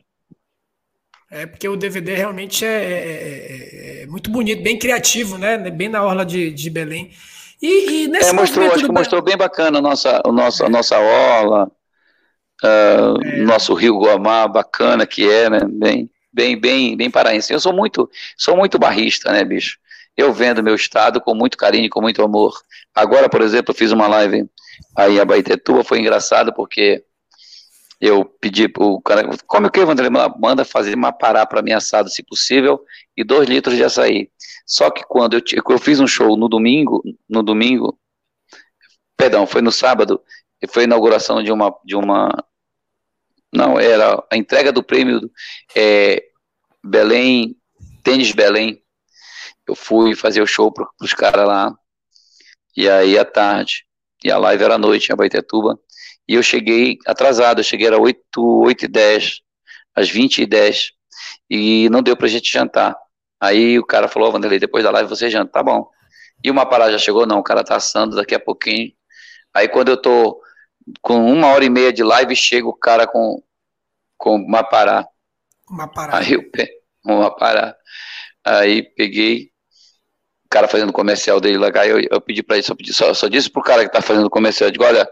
[1.35, 5.57] É porque o DVD realmente é, é, é, é, muito bonito, bem criativo, né?
[5.57, 7.09] Bem na orla de, de Belém.
[7.59, 10.69] E, e nesse é, mostrou, acho que mostrou bem bacana a nossa, a nossa, a
[10.69, 11.71] nossa orla,
[12.63, 15.61] uh, nosso rio Guamá, bacana que é, né?
[15.67, 17.51] Bem, bem, bem, bem paraense.
[17.51, 18.07] Eu sou muito,
[18.37, 19.79] sou muito barrista, né, bicho?
[20.15, 22.53] Eu vendo meu estado com muito carinho, com muito amor.
[22.93, 24.45] Agora, por exemplo, eu fiz uma live
[24.95, 27.03] aí em Abaetetuba, foi engraçado porque
[28.05, 30.11] eu pedi pro cara, come o que, Vanderlei?
[30.37, 32.83] Manda fazer uma pará para mim assado, se possível,
[33.15, 34.29] e dois litros de açaí.
[34.67, 37.97] Só que quando eu, eu fiz um show no domingo, no domingo,
[39.15, 40.21] perdão, foi no sábado,
[40.67, 42.29] foi a inauguração de uma, de uma,
[43.53, 45.31] não, era a entrega do prêmio
[45.73, 46.25] é,
[46.83, 47.55] Belém,
[48.03, 48.83] Tênis Belém.
[49.65, 51.73] Eu fui fazer o show para os caras lá,
[52.75, 53.85] e aí à tarde,
[54.21, 55.79] e a live era à noite em Abaitetuba,
[56.27, 59.41] e eu cheguei atrasado, eu cheguei às 8, 8 e 10,
[59.95, 60.91] às 20 e 10,
[61.49, 62.95] e não deu pra gente jantar.
[63.39, 65.89] Aí o cara falou, Vanderlei, depois da live você janta, tá bom.
[66.43, 68.91] E uma parada já chegou, não, o cara tá assando daqui a pouquinho.
[69.53, 70.41] Aí quando eu tô
[71.01, 73.41] com uma hora e meia de live, chega o cara com,
[74.17, 75.07] com uma pará.
[75.69, 76.17] Uma pará.
[76.17, 76.43] Aí eu
[77.05, 77.75] uma pará.
[78.45, 79.51] Aí peguei,
[80.45, 83.27] o cara fazendo comercial dele lá, eu, eu pedi para ele, só, pedi, só, só
[83.27, 85.09] disse pro cara que tá fazendo comercial, eu digo, olha,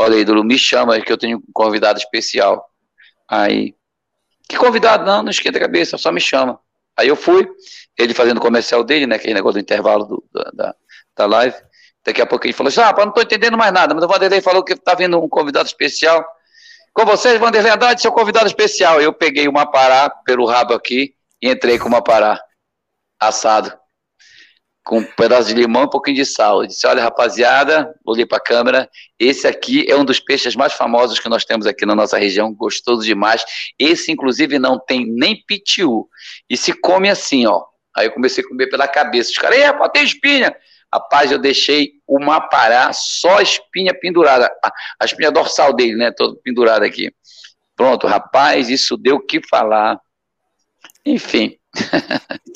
[0.00, 2.68] olha aí, Dulu, me chama que eu tenho um convidado especial.
[3.28, 3.74] Aí,
[4.48, 5.04] que convidado?
[5.04, 6.58] Não, não esquenta a cabeça, só me chama.
[6.96, 7.48] Aí eu fui,
[7.96, 10.74] ele fazendo comercial dele, né, aquele negócio do intervalo do, da,
[11.16, 11.56] da live.
[12.04, 14.40] Daqui a pouco ele falou assim, ah, não estou entendendo mais nada, mas o Vanderlei
[14.40, 16.24] falou que está vindo um convidado especial.
[16.92, 19.00] Com vocês, Vanderlei Andrade, seu convidado especial.
[19.00, 22.42] Eu peguei uma pará pelo rabo aqui e entrei com uma pará
[23.18, 23.79] assado
[24.90, 26.62] com um pedaço de limão e um pouquinho de sal.
[26.62, 30.72] Eu disse, olha, rapaziada, olhei para a câmera, esse aqui é um dos peixes mais
[30.72, 33.44] famosos que nós temos aqui na nossa região, gostoso demais.
[33.78, 36.08] Esse, inclusive, não tem nem pitiu.
[36.50, 37.66] E se come assim, ó.
[37.96, 39.30] Aí eu comecei a comer pela cabeça.
[39.30, 40.52] Os caras, é, pode espinha.
[40.92, 44.50] Rapaz, eu deixei uma pará, só a espinha pendurada.
[44.60, 46.10] A, a espinha dorsal dele, né?
[46.10, 47.14] Todo pendurada aqui.
[47.76, 50.00] Pronto, rapaz, isso deu o que falar.
[51.06, 51.59] Enfim,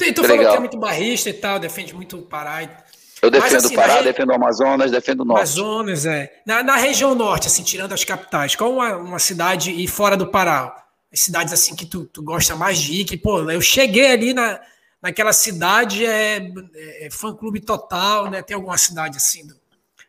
[0.01, 2.85] e tu falou que é muito barrista e tal, defende muito o Pará.
[3.23, 5.41] Eu defendo assim, o Pará, defendo o Amazonas, defendo o Norte.
[5.41, 6.43] Amazonas, é.
[6.45, 10.27] Na, na, região norte, assim, tirando as capitais, qual uma, uma cidade e fora do
[10.27, 10.85] Pará?
[11.13, 14.35] As cidades assim que tu, tu gosta mais de ir, que, pô, eu cheguei ali
[14.35, 14.61] na,
[15.01, 16.39] naquela cidade, é,
[16.75, 18.43] é, é fã-clube total, né?
[18.43, 19.57] Tem alguma cidade assim do,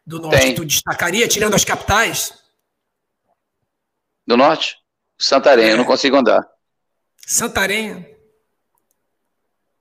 [0.05, 0.49] do norte Tem.
[0.49, 2.33] que tu destacaria, tirando as capitais?
[4.27, 4.77] Do norte?
[5.17, 5.73] Santarém, é.
[5.73, 6.45] eu não consigo andar.
[7.25, 8.14] Santarém?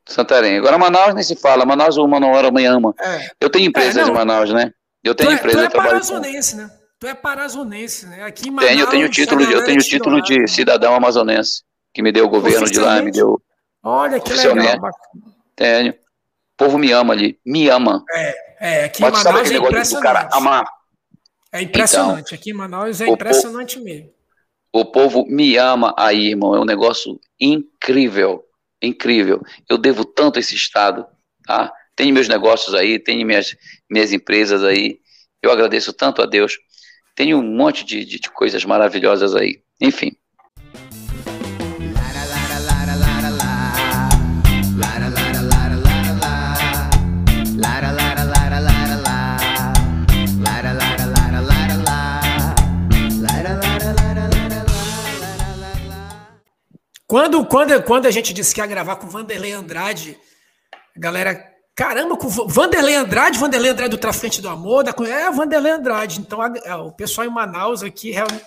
[0.07, 0.59] Santarém.
[0.59, 1.65] Agora Manaus nem se fama.
[1.65, 2.95] Manaus o Manoel me ama.
[3.01, 3.31] É.
[3.41, 4.73] Eu tenho empresa é, de Manaus, né?
[5.03, 5.71] Eu tenho tu é, empresa.
[5.71, 6.71] Tu é parazonense, né?
[6.99, 8.25] Tu é parazonense, né?
[8.25, 12.03] Aqui em Manaus, tenho, eu tenho título, de, eu tenho título de cidadão amazonense que
[12.03, 13.41] me deu o governo de lá, me deu.
[13.83, 14.91] Olha que legal.
[15.55, 15.93] Tenho.
[15.93, 18.05] O povo me ama ali, me ama.
[18.13, 20.03] É, é aqui em Manaus é impressionante.
[20.03, 20.65] Cara amar.
[21.53, 22.27] É impressionante.
[22.27, 24.13] Então, aqui em Manaus é impressionante mesmo.
[24.73, 26.55] O povo me ama aí, irmão.
[26.55, 28.45] É um negócio incrível
[28.85, 29.43] incrível.
[29.68, 31.07] Eu devo tanto a esse Estado,
[31.45, 31.72] tá?
[31.97, 33.57] Tenho meus negócios aí, tenho minhas,
[33.91, 34.99] minhas empresas aí.
[35.43, 36.59] Eu agradeço tanto a Deus.
[37.14, 39.62] Tenho um monte de, de, de coisas maravilhosas aí.
[39.80, 40.12] Enfim.
[57.07, 60.19] Quando, quando, quando a gente disse que ia gravar com Vanderlei Andrade,
[60.97, 65.73] a galera, caramba, com Vanderlei Andrade, Vanderlei Andrade do Traficante do Amor, da, é Vanderlei
[65.73, 66.21] Andrade.
[66.21, 68.45] Então, a, a, o pessoal em Manaus aqui realmente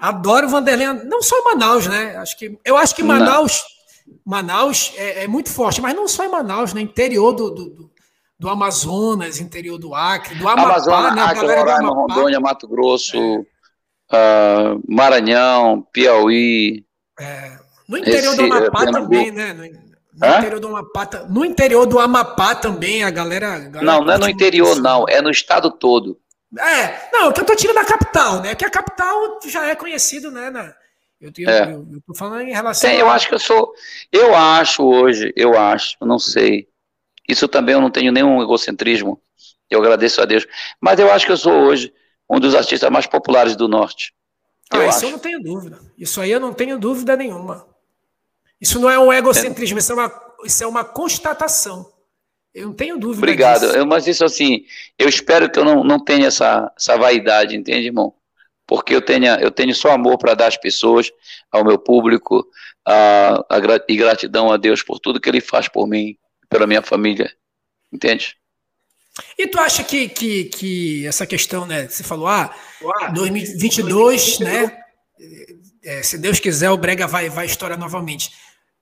[0.00, 2.16] adora o Vanderlei, não só em Manaus, né?
[2.16, 3.62] Acho que, eu acho que Manaus,
[4.24, 6.80] Manaus é, é, muito forte, mas não só em Manaus, né?
[6.80, 7.90] interior do, do,
[8.38, 11.22] do, Amazonas, interior do Acre, do Amapá, Amazonas, né?
[11.22, 14.74] Acre, Roraima, Rondônia, Mato Grosso, é.
[14.74, 16.84] uh, Maranhão, Piauí.
[17.18, 17.57] É.
[17.88, 19.52] No interior Esse, do Amapá é, também, né?
[19.52, 23.54] No, no interior do Amapá, no interior do Amapá também, a galera.
[23.54, 26.18] A galera não, não é no interior, não, é no estado todo.
[26.58, 28.54] É, não, que eu tô tirando da capital, né?
[28.54, 30.50] Que a capital já é conhecido, né?
[30.50, 30.74] Na,
[31.20, 31.62] eu, eu, é.
[31.64, 32.88] eu, eu, tô falando em relação.
[32.88, 33.00] Tem, a...
[33.00, 33.72] eu acho que eu sou.
[34.10, 36.68] Eu acho hoje, eu acho, eu não sei.
[37.28, 39.20] Isso também eu não tenho nenhum egocentrismo.
[39.68, 40.46] Eu agradeço a Deus.
[40.80, 41.92] Mas eu acho que eu sou hoje
[42.28, 44.14] um dos artistas mais populares do Norte.
[44.70, 45.06] Ah, isso acho.
[45.06, 45.78] eu não tenho dúvida.
[45.98, 47.66] Isso aí eu não tenho dúvida nenhuma.
[48.60, 51.90] Isso não é um egocentrismo, isso é uma, isso é uma constatação.
[52.54, 53.66] Eu não tenho dúvida Obrigado.
[53.72, 53.86] disso.
[53.86, 54.64] mas isso assim,
[54.98, 58.14] eu espero que eu não, não tenha essa, essa vaidade, entende, irmão?
[58.66, 61.10] Porque eu, tenha, eu tenho só amor para dar às pessoas,
[61.50, 62.46] ao meu público,
[62.84, 66.16] a, a, e gratidão a Deus por tudo que Ele faz por mim,
[66.48, 67.32] pela minha família.
[67.92, 68.36] Entende?
[69.38, 71.88] E tu acha que, que, que essa questão, né?
[71.88, 72.54] Você falou, ah,
[73.14, 74.78] 2022, né?
[75.82, 78.30] É, se Deus quiser, o Brega vai, vai estourar novamente.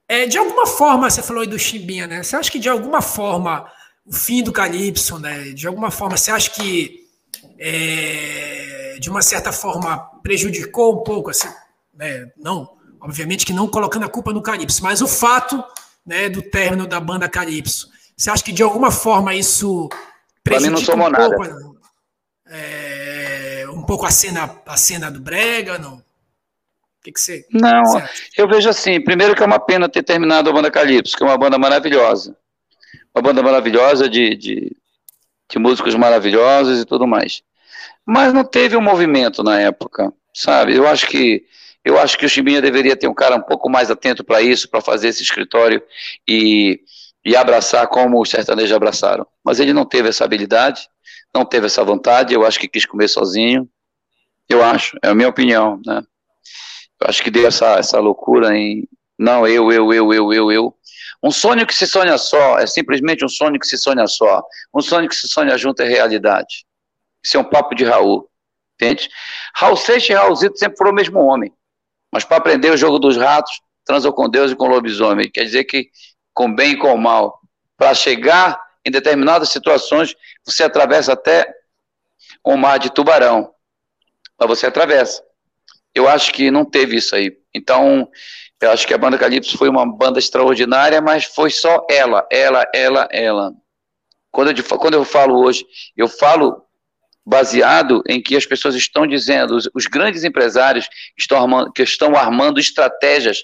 [0.08, 2.22] É, de alguma forma, você falou aí do Chimbinha, né?
[2.22, 3.70] Você acha que de alguma forma
[4.04, 5.50] o fim do Calypso, né?
[5.50, 7.06] De alguma forma, você acha que
[7.58, 11.48] é, de uma certa forma prejudicou um pouco, assim,
[11.92, 12.30] né?
[12.36, 15.62] Não, obviamente que não colocando a culpa no Calypso, mas o fato
[16.04, 17.90] né, do término da banda Calypso.
[18.16, 19.88] Você acha que de alguma forma isso
[20.42, 21.76] prejudica um pouco,
[22.46, 26.02] é, um pouco a cena, a cena do Brega, não?
[27.06, 27.46] Que, que você.
[27.52, 28.04] Não, você
[28.36, 31.26] eu vejo assim: primeiro que é uma pena ter terminado a banda Calypso, que é
[31.26, 32.36] uma banda maravilhosa.
[33.14, 34.76] Uma banda maravilhosa de, de,
[35.48, 37.42] de músicos maravilhosos e tudo mais.
[38.04, 40.74] Mas não teve um movimento na época, sabe?
[40.74, 41.44] Eu acho que
[41.84, 44.68] eu acho que o Chimbinha deveria ter um cara um pouco mais atento para isso,
[44.68, 45.80] para fazer esse escritório
[46.26, 46.80] e,
[47.24, 49.24] e abraçar como os sertanejos abraçaram.
[49.44, 50.88] Mas ele não teve essa habilidade,
[51.32, 53.68] não teve essa vontade, eu acho que quis comer sozinho.
[54.48, 56.02] Eu acho, é a minha opinião, né?
[57.02, 58.88] Acho que deu essa, essa loucura em.
[59.18, 60.76] Não, eu, eu, eu, eu, eu, eu.
[61.22, 64.42] Um sonho que se sonha só é simplesmente um sonho que se sonha só.
[64.74, 66.66] Um sonho que se sonha junto é realidade.
[67.24, 68.28] Isso é um papo de Raul.
[68.74, 69.08] Entende?
[69.54, 71.52] Raul Seixas e Raulzito sempre foram o mesmo homem.
[72.12, 75.30] Mas para aprender o jogo dos ratos, transou com Deus e com o lobisomem.
[75.30, 75.90] Quer dizer que
[76.34, 77.40] com bem e com mal.
[77.76, 81.52] Para chegar em determinadas situações, você atravessa até
[82.44, 83.52] um mar de tubarão.
[84.38, 85.25] Mas você atravessa.
[85.96, 87.34] Eu acho que não teve isso aí.
[87.54, 88.06] Então,
[88.60, 92.66] eu acho que a banda Calypso foi uma banda extraordinária, mas foi só ela, ela,
[92.74, 93.52] ela, ela.
[94.30, 95.64] Quando eu, quando eu falo hoje,
[95.96, 96.62] eu falo
[97.24, 100.86] baseado em que as pessoas estão dizendo, os, os grandes empresários
[101.18, 103.38] estão armando, que estão armando estratégias,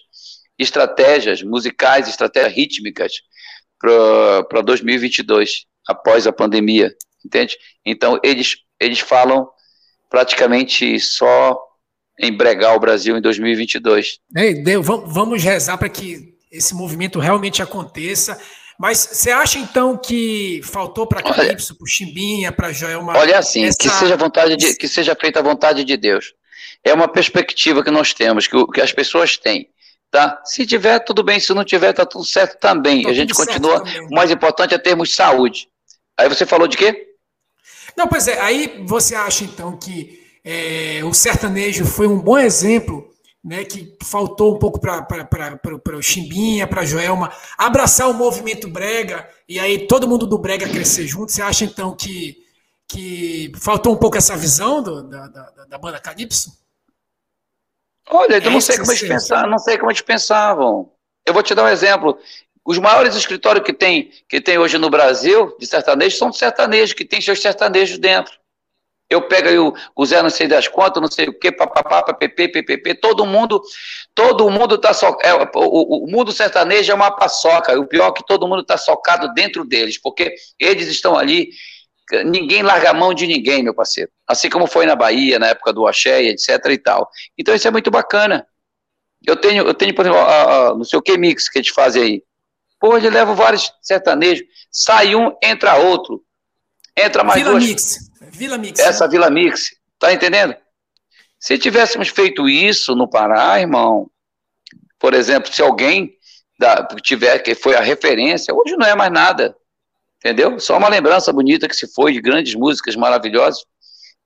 [0.58, 3.12] estratégias musicais, estratégias rítmicas
[3.80, 6.94] para 2022, após a pandemia,
[7.24, 7.56] entende?
[7.82, 9.48] Então, eles, eles falam
[10.10, 11.58] praticamente só
[12.18, 14.18] em bregar o Brasil em 2022.
[14.36, 18.38] Ei, Deus, vamos rezar para que esse movimento realmente aconteça.
[18.78, 23.16] Mas você acha então que faltou para Calypso, para Chimbinha, para Joelma?
[23.16, 23.76] Olha assim, essa...
[23.78, 26.34] que seja vontade de, que seja feita a vontade de Deus.
[26.82, 29.68] É uma perspectiva que nós temos, que, que as pessoas têm.
[30.10, 30.40] Tá?
[30.44, 31.40] Se tiver, tudo bem.
[31.40, 33.04] Se não tiver, tá tudo certo também.
[33.04, 33.82] Tá a gente continua.
[34.10, 35.68] O mais importante é termos saúde.
[36.18, 37.08] Aí você falou de quê?
[37.96, 38.38] Não, pois é.
[38.40, 43.12] Aí você acha então que é, o sertanejo foi um bom exemplo
[43.44, 49.28] né, que faltou um pouco para o Chimbinha, para a Joelma, abraçar o movimento brega
[49.48, 51.32] e aí todo mundo do brega crescer junto.
[51.32, 52.36] Você acha então que,
[52.88, 56.52] que faltou um pouco essa visão do, da, da, da, banda Calypso?
[58.08, 60.92] Olha, eu é não sei como eles pensavam, não sei como eles pensavam.
[61.26, 62.18] Eu vou te dar um exemplo.
[62.64, 67.04] Os maiores escritórios que tem, que tem hoje no Brasil de sertanejo são sertanejos, que
[67.04, 68.41] tem seus sertanejos dentro
[69.12, 72.02] eu pego aí o, o Zé não sei das contas, não sei o que, papapá,
[72.02, 73.60] ppp, ppp, todo mundo,
[74.14, 78.12] todo mundo tá só, é, o, o, mundo sertanejo é uma paçoca, o pior é
[78.12, 81.50] que todo mundo está socado dentro deles, porque eles estão ali,
[82.24, 85.72] ninguém larga a mão de ninguém, meu parceiro, assim como foi na Bahia, na época
[85.72, 88.46] do Axé, etc e tal, então isso é muito bacana,
[89.26, 91.62] eu tenho, eu tenho por exemplo, a, a, não sei o que mix que a
[91.62, 92.22] gente faz aí,
[92.80, 96.24] pô, ele leva vários sertanejos, sai um, entra outro,
[96.96, 97.64] entra mais Vila duas...
[97.64, 98.11] Mix.
[98.32, 98.80] Vila Mix.
[98.80, 100.56] Essa Vila Mix, tá entendendo?
[101.38, 104.10] Se tivéssemos feito isso no Pará, irmão,
[104.98, 106.16] por exemplo, se alguém
[106.58, 109.56] da, tiver que foi a referência, hoje não é mais nada,
[110.18, 110.58] entendeu?
[110.58, 113.64] Só uma lembrança bonita que se foi de grandes músicas maravilhosas,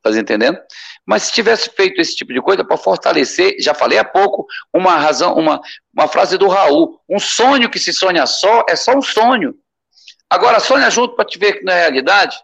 [0.03, 0.59] tá entendendo?
[1.05, 4.97] Mas se tivesse feito esse tipo de coisa para fortalecer, já falei há pouco, uma
[4.97, 5.61] razão, uma,
[5.95, 9.55] uma frase do Raul, um sonho que se sonha só é só um sonho.
[10.29, 12.37] Agora sonha junto para te ver que não é realidade.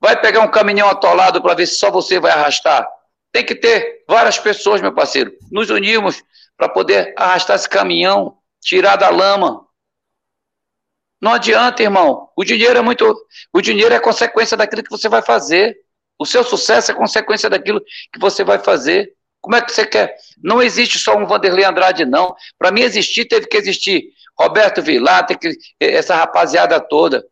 [0.00, 2.88] Vai pegar um caminhão atolado para ver se só você vai arrastar.
[3.32, 5.32] Tem que ter várias pessoas, meu parceiro.
[5.50, 6.22] Nos unimos
[6.56, 9.66] para poder arrastar esse caminhão, tirar da lama.
[11.20, 12.30] Não adianta, irmão.
[12.34, 13.14] O dinheiro é muito.
[13.52, 15.76] O dinheiro é consequência daquilo que você vai fazer.
[16.18, 17.80] O seu sucesso é consequência daquilo
[18.12, 19.12] que você vai fazer.
[19.40, 20.14] Como é que você quer?
[20.42, 22.34] Não existe só um Vanderlei Andrade, não.
[22.58, 27.24] Para mim existir, teve que existir Roberto Vilar, tem que, essa rapaziada toda.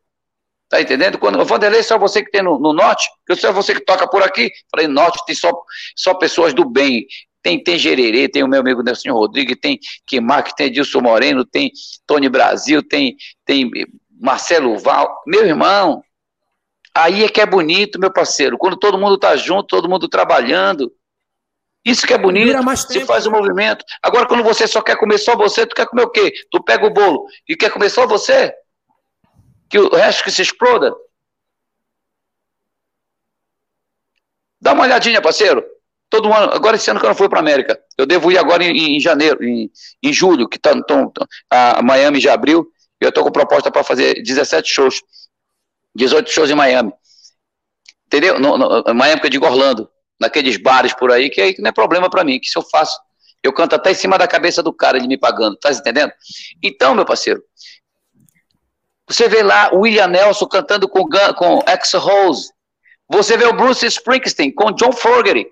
[0.68, 1.18] Tá entendendo?
[1.18, 4.06] Quando o Vanderlei, só você que tem no, no norte, eu só você que toca
[4.06, 4.50] por aqui.
[4.70, 5.50] Falei, norte tem só,
[5.96, 7.06] só pessoas do bem.
[7.42, 11.72] Tem, tem Gererê, tem o meu amigo Nelson Rodrigues, tem Kimak, tem Edilson Moreno, tem
[12.06, 13.16] Tony Brasil, tem,
[13.46, 13.70] tem
[14.20, 15.22] Marcelo Val.
[15.26, 16.02] Meu irmão,
[16.94, 18.58] aí é que é bonito, meu parceiro.
[18.58, 20.92] Quando todo mundo tá junto, todo mundo trabalhando.
[21.82, 23.82] Isso que é bonito, se faz o um movimento.
[24.02, 26.30] Agora, quando você só quer comer só você, tu quer comer o quê?
[26.50, 28.52] Tu pega o bolo e quer comer só você?
[29.68, 30.94] Que o resto que se exploda.
[34.60, 35.64] Dá uma olhadinha, parceiro.
[36.10, 38.64] Todo ano, agora esse ano que eu não fui para América, eu devo ir agora
[38.64, 39.70] em, em janeiro, em,
[40.02, 41.12] em, julho, que tá, tão,
[41.50, 42.66] a Miami já abriu,
[42.98, 45.02] eu estou com proposta para fazer 17 shows,
[45.94, 46.92] 18 shows em Miami.
[48.06, 48.40] Entendeu?
[48.40, 49.88] No, no, Miami que eu digo Orlando,
[50.18, 52.98] naqueles bares por aí, que aí não é problema para mim, que se eu faço,
[53.42, 56.12] eu canto até em cima da cabeça do cara, ele me pagando, tá entendendo?
[56.62, 57.42] Então, meu parceiro,
[59.08, 62.52] você vê lá o William Nelson cantando com, com X Rose.
[63.08, 65.50] Você vê o Bruce Springsteen com John Fogerty.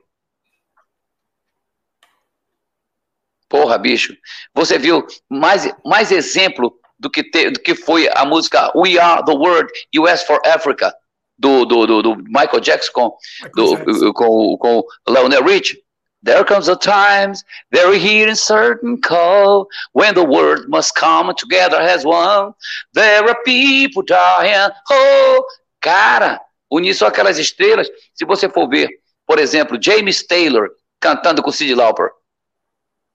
[3.49, 4.15] Porra, bicho.
[4.55, 9.25] Você viu mais, mais exemplo do que, te, do que foi a música We Are
[9.25, 10.95] the World, US for Africa,
[11.39, 14.13] do, do, do, do Michael Jackson com, Michael do, Jackson.
[14.13, 15.83] com, com Lionel Rich.
[16.27, 21.81] There comes a times very heat and certain cold when the world must come together
[21.81, 22.53] as one.
[22.93, 24.71] There are people dying.
[24.91, 25.45] Oh,
[25.81, 27.89] cara, unir só aquelas estrelas.
[28.13, 28.91] Se você for ver
[29.27, 30.71] por exemplo, James Taylor
[31.01, 32.11] cantando com Sid Lauper.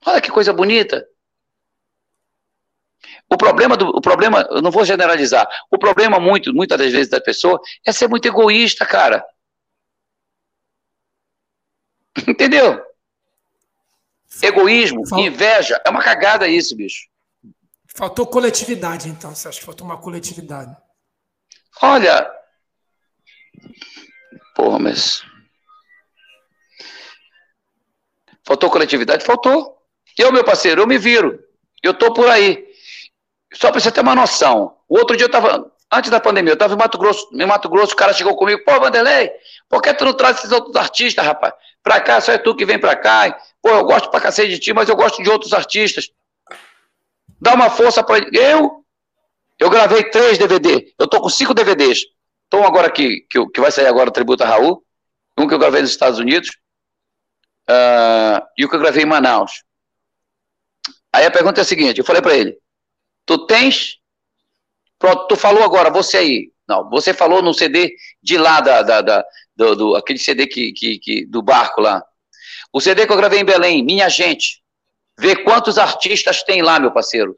[0.06, 1.08] Olha que coisa bonita.
[3.30, 7.10] O problema, do, o problema, eu não vou generalizar, o problema muito, muitas das vezes
[7.10, 9.26] da pessoa é ser muito egoísta, cara.
[12.28, 12.84] Entendeu?
[14.42, 15.20] Egoísmo, Fal...
[15.20, 17.08] inveja, é uma cagada isso, bicho.
[17.96, 19.36] Faltou coletividade, então.
[19.36, 20.76] Você acha que faltou uma coletividade?
[21.82, 22.32] Olha.
[24.56, 25.24] Porra, mas.
[28.46, 29.26] Faltou coletividade?
[29.26, 29.78] Faltou.
[30.18, 31.40] Eu, meu parceiro, eu me viro.
[31.84, 32.66] Eu tô por aí.
[33.54, 34.78] Só para você ter uma noção.
[34.88, 37.70] O outro dia eu tava, antes da pandemia, eu tava em Mato Grosso, em Mato
[37.70, 39.32] Grosso, o cara chegou comigo, pô, Vanderlei,
[39.70, 41.54] por que tu não traz esses outros artistas, rapaz?
[41.84, 43.38] Pra cá, só é tu que vem pra cá.
[43.62, 46.12] Pô, eu gosto pra cacete de ti, mas eu gosto de outros artistas.
[47.40, 48.86] Dá uma força para eu.
[49.60, 50.94] Eu gravei três DVD.
[50.98, 52.02] Eu tô com cinco DVDs.
[52.48, 54.84] Então agora aqui, que, que vai sair agora o Tributo a Raul,
[55.38, 56.50] um que eu gravei nos Estados Unidos,
[57.70, 59.64] uh, e o que eu gravei em Manaus.
[61.14, 62.58] Aí a pergunta é a seguinte, eu falei para ele,
[63.26, 64.00] tu tens,
[65.00, 69.02] pronto, tu falou agora, você aí, não, você falou no CD de lá, da, da,
[69.02, 69.26] da
[69.62, 72.04] do, do, aquele CD que, que, que, do barco lá,
[72.74, 74.62] o CD que eu gravei em Belém, Minha Gente,
[75.20, 77.38] vê quantos artistas tem lá, meu parceiro,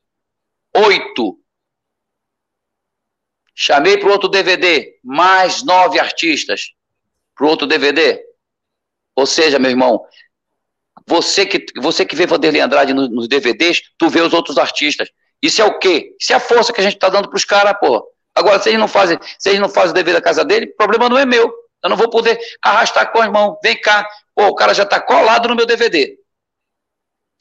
[0.75, 1.39] oito,
[3.55, 6.71] Chamei para outro DVD, mais nove artistas
[7.35, 8.19] para outro DVD.
[9.15, 10.03] Ou seja, meu irmão,
[11.07, 15.09] você que, você que vê Vanderlei Andrade nos, nos DVDs, tu vê os outros artistas.
[15.39, 16.15] Isso é o quê?
[16.19, 18.09] Isso é a força que a gente está dando para os caras, pô.
[18.33, 20.75] Agora, se eles não fazem, se eles não fazem o dever da casa dele, o
[20.75, 21.53] problema não é meu.
[21.83, 23.57] Eu não vou poder arrastar com as mãos.
[23.61, 26.17] Vem cá, pô, o cara já está colado no meu DVD.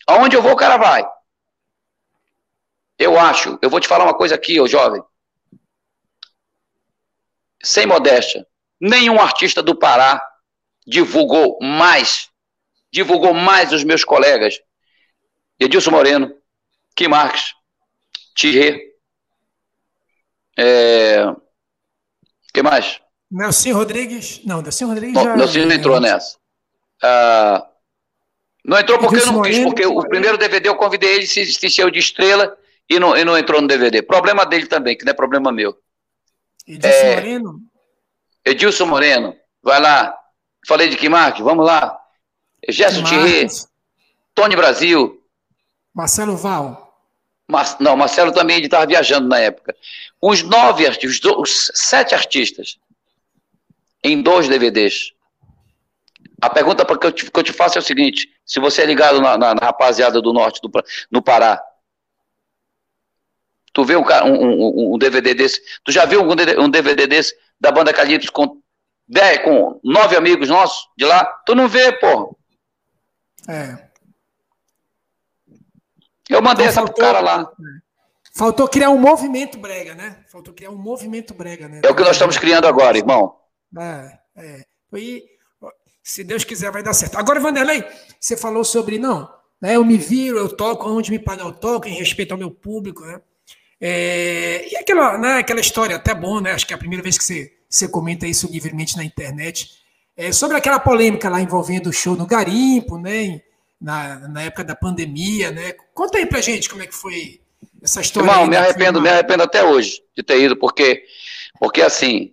[0.06, 1.04] Aonde eu vou, o cara vai.
[2.98, 5.02] Eu acho, eu vou te falar uma coisa aqui, ô jovem
[7.62, 8.46] sem modéstia,
[8.80, 10.20] nenhum artista do Pará
[10.86, 12.28] divulgou mais,
[12.90, 14.60] divulgou mais os meus colegas.
[15.60, 16.36] Edilson Moreno,
[16.96, 17.54] Kim Marques,
[18.34, 18.82] Thierry,
[20.58, 21.24] é...
[22.52, 23.00] que mais?
[23.32, 25.36] Nelson Rodrigues, não, Nelson Rodrigues Bom, já...
[25.36, 26.36] Nelson não entrou nessa.
[27.02, 27.66] Ah,
[28.62, 31.90] não entrou porque eu não quis, porque o primeiro DVD eu convidei ele, se, encheu
[31.90, 32.54] de estrela
[32.88, 34.02] e não, e não entrou no DVD.
[34.02, 35.76] Problema dele também, que não é problema meu.
[36.66, 37.60] Edilson é, Moreno?
[38.44, 40.14] Edilson Moreno, vai lá.
[40.66, 41.98] Falei de Kimark, vamos lá.
[42.68, 43.48] Gerson Thierry,
[44.34, 45.20] Tony Brasil.
[45.94, 46.82] Marcelo Val.
[47.48, 49.74] Mar, não, Marcelo também estava viajando na época.
[50.20, 52.78] Os nove artistas, os sete artistas,
[54.02, 55.12] em dois DVDs.
[56.40, 58.86] A pergunta que eu, te, que eu te faço é o seguinte: se você é
[58.86, 60.70] ligado na, na, na rapaziada do norte do,
[61.10, 61.62] no Pará,
[63.72, 65.62] Tu vê um, um, um, DVD desse?
[65.82, 68.60] Tu já viu um DVD desse da banda Calipso com
[69.08, 71.24] dez, com nove amigos nossos de lá?
[71.46, 72.26] Tu não vê, porra.
[73.48, 73.88] É.
[76.28, 77.50] Eu mandei então, essa faltou, pro cara lá.
[78.34, 80.22] Faltou criar um movimento brega, né?
[80.28, 81.80] Faltou criar um movimento brega, né?
[81.82, 83.38] É o que nós estamos criando agora, irmão.
[83.78, 84.64] É, é.
[84.94, 85.24] E,
[86.02, 87.16] se Deus quiser, vai dar certo.
[87.16, 87.84] Agora, Vanderlei,
[88.18, 89.28] você falou sobre, não,
[89.60, 92.50] né, eu me viro, eu toco, onde me pagar eu toco, em respeito ao meu
[92.50, 93.20] público, né?
[93.80, 96.52] É, e aquela, né, aquela história, até bom, né?
[96.52, 99.70] Acho que é a primeira vez que você, você comenta isso livremente na internet.
[100.16, 103.40] É, sobre aquela polêmica lá envolvendo o show no Garimpo, né?
[103.80, 105.72] Na, na época da pandemia, né?
[105.94, 107.40] Conta aí pra gente como é que foi
[107.82, 108.28] essa história.
[108.28, 111.04] Irmão, me arrependo, me arrependo até hoje de ter ido, porque,
[111.58, 112.32] porque assim,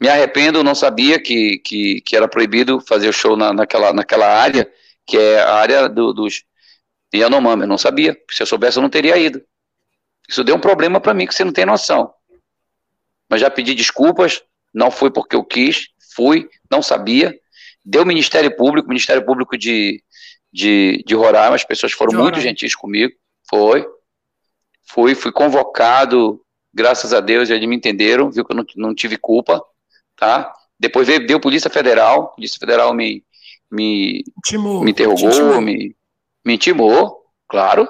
[0.00, 4.26] me arrependo, não sabia que, que, que era proibido fazer o show na, naquela, naquela
[4.26, 4.70] área,
[5.06, 6.44] que é a área do, dos
[7.14, 8.16] Yanomami, eu não sabia.
[8.30, 9.42] Se eu soubesse, eu não teria ido.
[10.28, 12.12] Isso deu um problema para mim que você não tem noção.
[13.28, 14.42] Mas já pedi desculpas,
[14.74, 17.38] não fui porque eu quis, fui, não sabia.
[17.84, 20.02] Deu Ministério Público, Ministério Público de,
[20.52, 23.14] de, de Roraima, as pessoas foram muito gentis comigo.
[23.48, 23.86] Foi.
[24.88, 26.40] Fui, fui convocado,
[26.72, 29.60] graças a Deus, eles me entenderam, viu que eu não, não tive culpa,
[30.16, 30.52] tá?
[30.78, 33.24] Depois veio, deu Polícia Federal, Polícia Federal me,
[33.70, 35.96] me, intimou, me interrogou, me,
[36.44, 37.88] me intimou, claro,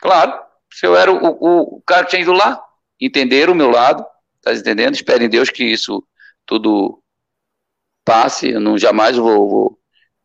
[0.00, 0.40] claro.
[0.72, 2.62] Se eu era o, o, o cara que tinha ido lá,
[3.00, 4.04] entenderam o meu lado,
[4.40, 4.94] tá entendendo?
[4.94, 6.06] Espero em Deus que isso
[6.46, 7.02] tudo
[8.04, 9.78] passe, eu não jamais vou, vou,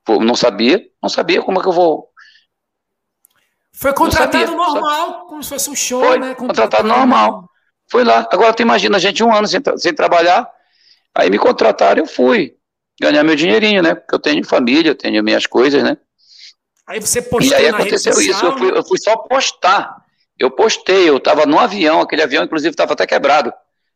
[0.05, 2.10] vou, não sabia, não sabia como é que eu vou.
[3.74, 5.26] Foi contratado sabia, normal, só...
[5.26, 6.34] como se fosse um show, Foi, né?
[6.34, 7.47] Contratado normal.
[7.89, 8.27] Foi lá.
[8.31, 10.49] Agora tu imagina, a gente um ano sem, sem trabalhar,
[11.15, 12.55] aí me contrataram, eu fui
[12.99, 13.95] ganhar meu dinheirinho, né?
[13.95, 15.97] Porque eu tenho família, eu tenho minhas coisas, né?
[16.85, 19.95] Aí você postou E aí aconteceu social, isso, eu fui, eu fui, só postar.
[20.39, 23.51] Eu postei, eu estava no avião, aquele avião, inclusive, estava até quebrado.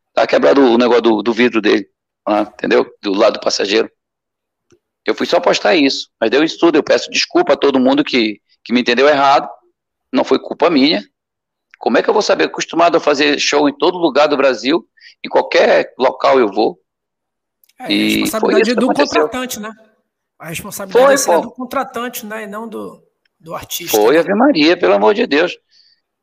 [0.08, 1.88] Estava quebrado o negócio do, do vidro dele,
[2.28, 2.86] lá, entendeu?
[3.00, 3.90] Do lado do passageiro.
[5.06, 6.76] Eu fui só postar isso, mas deu estudo.
[6.76, 9.48] Eu peço desculpa a todo mundo que, que me entendeu errado.
[10.12, 11.02] Não foi culpa minha.
[11.82, 12.44] Como é que eu vou saber?
[12.44, 14.88] Acostumado a fazer show em todo lugar do Brasil,
[15.24, 16.78] em qualquer local eu vou.
[17.80, 19.72] É, a responsabilidade é do contratante, né?
[20.38, 22.44] A responsabilidade foi, é do contratante, né?
[22.44, 23.02] E não do,
[23.40, 23.96] do artista.
[23.96, 25.58] Foi, Ave Maria, pelo amor de Deus.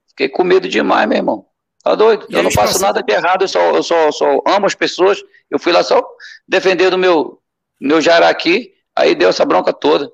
[0.08, 1.46] Fiquei com medo demais, meu irmão.
[1.84, 2.26] Tá doido?
[2.30, 5.22] E eu não faço nada de errado, eu só, eu só, só amo as pessoas.
[5.52, 6.02] Eu fui lá só
[6.48, 7.42] defender do meu,
[7.82, 10.10] meu jaraqui, aí deu essa bronca toda.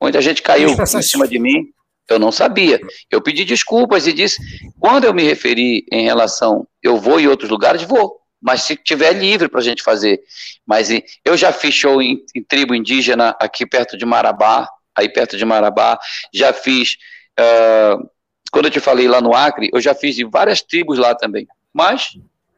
[0.00, 1.70] Muita gente caiu em cima de mim.
[2.10, 2.80] Eu não sabia.
[3.08, 4.36] Eu pedi desculpas e disse:
[4.78, 8.18] quando eu me referi em relação, eu vou em outros lugares, vou.
[8.42, 10.20] Mas se tiver livre para a gente fazer.
[10.66, 10.88] Mas
[11.24, 15.44] eu já fiz show em, em, tribo indígena aqui perto de Marabá, aí perto de
[15.44, 15.98] Marabá.
[16.34, 16.96] Já fiz.
[17.38, 18.08] Uh,
[18.50, 21.46] quando eu te falei lá no Acre, eu já fiz em várias tribos lá também.
[21.72, 22.08] Mas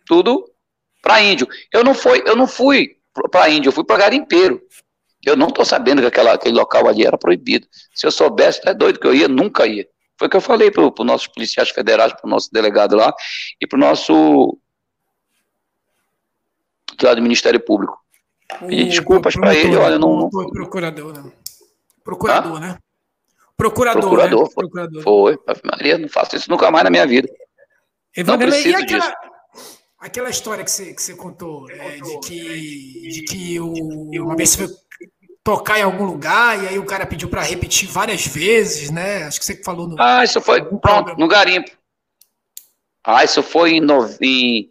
[0.07, 0.49] tudo
[1.03, 1.47] para índio.
[1.71, 2.97] Eu não fui, eu não fui
[3.31, 4.63] para índio, eu fui para garimpeiro.
[5.25, 7.67] Eu não estou sabendo que aquela, aquele local ali era proibido.
[7.95, 9.87] Se eu soubesse, é doido que eu ia, nunca ia.
[10.19, 13.13] Foi o que eu falei para os nossos policiais federais, para o nosso delegado lá
[13.61, 14.59] e para o nosso
[17.03, 17.99] lá do Ministério Público.
[18.61, 20.31] Pedi desculpas para ele, olha, não.
[20.31, 21.33] Foi procurador, né?
[22.05, 22.79] Procurador, né?
[23.57, 24.03] Procurador.
[24.03, 24.51] Procurador, né?
[24.53, 24.65] foi.
[24.65, 25.03] Procurador.
[25.03, 27.29] Foi, Maria, não faço isso nunca mais na minha vida.
[28.15, 29.32] Evangelho, não preciso e aquela, disso.
[30.03, 33.73] Aquela história que você, que você contou, é, de que, de que o,
[34.23, 34.77] uma vez você foi
[35.45, 39.25] tocar em algum lugar e aí o cara pediu para repetir várias vezes, né?
[39.25, 39.97] Acho que você falou no.
[40.01, 40.61] Ah, isso foi.
[40.61, 41.71] No pronto, no garimpo.
[43.05, 44.71] Ah, isso foi em, no, em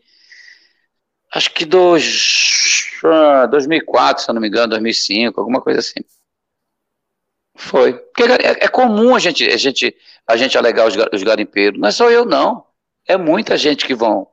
[1.33, 2.99] acho que dos,
[3.49, 5.99] 2004, se eu não me engano, 2005, alguma coisa assim.
[7.55, 7.93] Foi.
[7.93, 9.95] Porque é, é comum a gente, a gente,
[10.27, 11.79] a gente alegar os, os garimpeiros.
[11.79, 12.65] Não é só eu, não.
[13.05, 14.30] É muita gente que vão.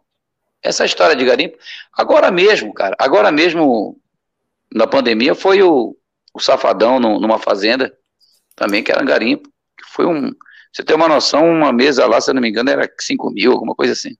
[0.62, 1.56] Essa história de garimpo.
[1.92, 4.00] Agora mesmo, cara, agora mesmo,
[4.72, 5.96] na pandemia, foi o,
[6.34, 7.96] o Safadão no, numa fazenda,
[8.56, 9.48] também que era um garimpo.
[9.92, 10.32] Foi um.
[10.72, 13.52] Você tem uma noção, uma mesa lá, se eu não me engano, era 5 mil,
[13.52, 14.16] alguma coisa assim.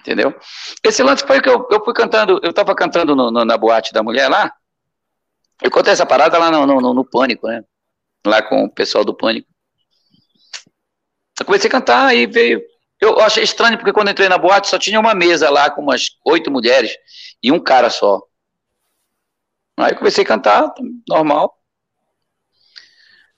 [0.00, 0.34] Entendeu?
[0.82, 3.92] Esse lance foi que eu, eu fui cantando, eu tava cantando no, no, na boate
[3.92, 4.52] da mulher lá.
[5.62, 7.62] Eu contei essa parada lá no, no, no Pânico, né?
[8.26, 9.46] Lá com o pessoal do Pânico.
[11.38, 12.62] Eu comecei a cantar, aí veio.
[13.00, 16.10] Eu achei estranho, porque quando entrei na boate só tinha uma mesa lá com umas
[16.26, 16.96] oito mulheres
[17.42, 18.22] e um cara só.
[19.78, 20.72] Aí comecei a cantar,
[21.08, 21.56] normal.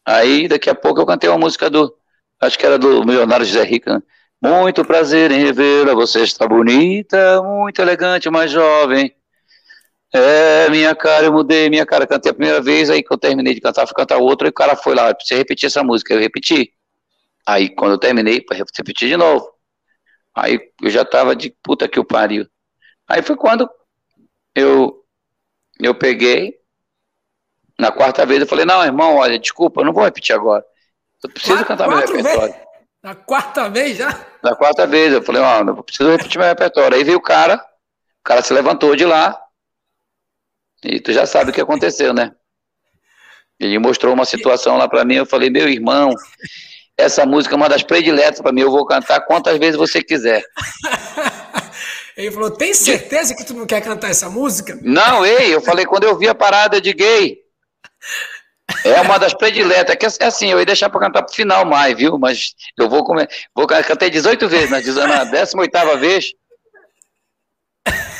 [0.04, 1.96] Aí daqui a pouco eu cantei uma música do.
[2.40, 3.94] Acho que era do Milionário José Rica.
[3.94, 4.02] Né?
[4.60, 9.14] Muito prazer em revê-la, você está bonita, muito elegante, mais jovem.
[10.12, 13.54] É, minha cara, eu mudei minha cara, cantei a primeira vez, aí que eu terminei
[13.54, 16.20] de cantar, fui cantar outra, e o cara foi lá, você repetir essa música, eu
[16.20, 16.72] repeti.
[17.46, 19.51] Aí quando eu terminei, repetir de novo.
[20.34, 22.46] Aí eu já tava de puta que o pariu.
[23.08, 23.68] Aí foi quando
[24.54, 25.04] eu,
[25.78, 26.58] eu peguei,
[27.78, 30.64] na quarta vez eu falei, não, irmão, olha, desculpa, eu não vou repetir agora.
[31.22, 32.52] Eu preciso cantar meu repertório.
[32.52, 32.66] Vezes?
[33.02, 34.26] Na quarta vez já?
[34.42, 36.96] Na quarta vez, eu falei, ó, não preciso repetir meu repertório.
[36.96, 39.40] Aí veio o cara, o cara se levantou de lá,
[40.84, 42.34] e tu já sabe o que aconteceu, né?
[43.58, 46.12] Ele mostrou uma situação lá para mim, eu falei, meu irmão,
[46.97, 50.43] essa música é uma das prediletas para mim, eu vou cantar quantas vezes você quiser.
[52.16, 54.78] Ele falou, tem certeza que tu não quer cantar essa música?
[54.82, 57.38] Não, ei, eu falei, quando eu vi a parada de gay,
[58.84, 61.97] é uma das prediletas, que é assim, eu ia deixar para cantar pro final mais,
[61.97, 62.18] viu?
[62.18, 63.28] Mas eu vou comer.
[63.55, 66.32] Vou cantar 18 vezes, na, na 18 vez.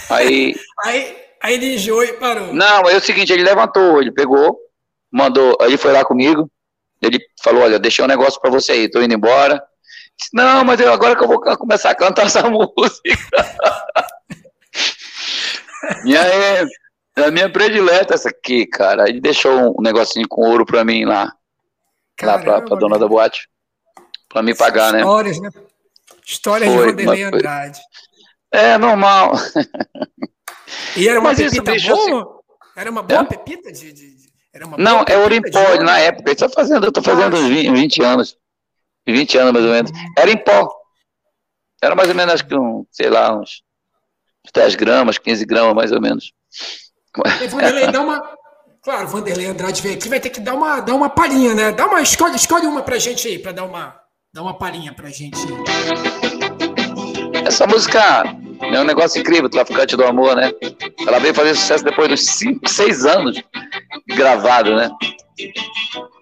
[0.09, 0.55] Aí.
[0.85, 2.53] Aí, aí ele enjoou e parou.
[2.53, 4.59] Não, aí é o seguinte, ele levantou, ele pegou,
[5.11, 6.51] mandou, ele foi lá comigo,
[7.03, 9.63] ele falou: Olha, deixei um negócio para você aí, tô indo embora.
[10.17, 12.73] Disse, Não, mas eu, agora que eu vou começar a cantar essa música.
[16.05, 16.67] e aí,
[17.17, 19.09] é a minha predileta essa aqui, cara.
[19.09, 21.33] Ele deixou um negocinho com ouro pra mim lá.
[22.17, 23.49] Caramba, lá pra, pra dona da boate.
[24.29, 25.01] Pra me pagar, né?
[25.01, 25.51] Histórias, né?
[26.25, 27.81] Histórias Foi, de Vanderlei Andrade.
[28.51, 29.33] É, normal.
[30.97, 32.23] E era uma mas pepita isso, boa?
[32.23, 32.43] Assim...
[32.77, 33.25] Era uma boa é?
[33.25, 34.15] pepita de, de,
[34.79, 36.31] Não, é ouro em pó, na época.
[36.31, 38.37] Eu tô fazendo, eu tô fazendo uns 20, 20 anos.
[39.07, 39.91] 20 anos, mais ou menos.
[40.17, 40.71] Era em pó.
[41.83, 43.63] Era mais ou menos, acho que um, sei lá, uns
[44.55, 46.33] 10 gramas, 15 gramas, mais ou menos.
[47.51, 48.23] Vanderlei, dá uma.
[48.83, 51.73] Claro, Vanderlei Andrade veio aqui, vai ter que dar uma, dar uma palhinha, né?
[51.73, 53.97] Dá uma, escolhe, escolhe uma pra gente aí, pra dar uma,
[54.33, 55.39] dar uma palhinha pra gente.
[57.47, 58.25] Essa música
[58.61, 60.51] é um negócio incrível, Traficante do Amor, né?
[61.07, 63.43] Ela veio fazer sucesso depois dos 5, 6 anos
[64.07, 64.91] gravado, né?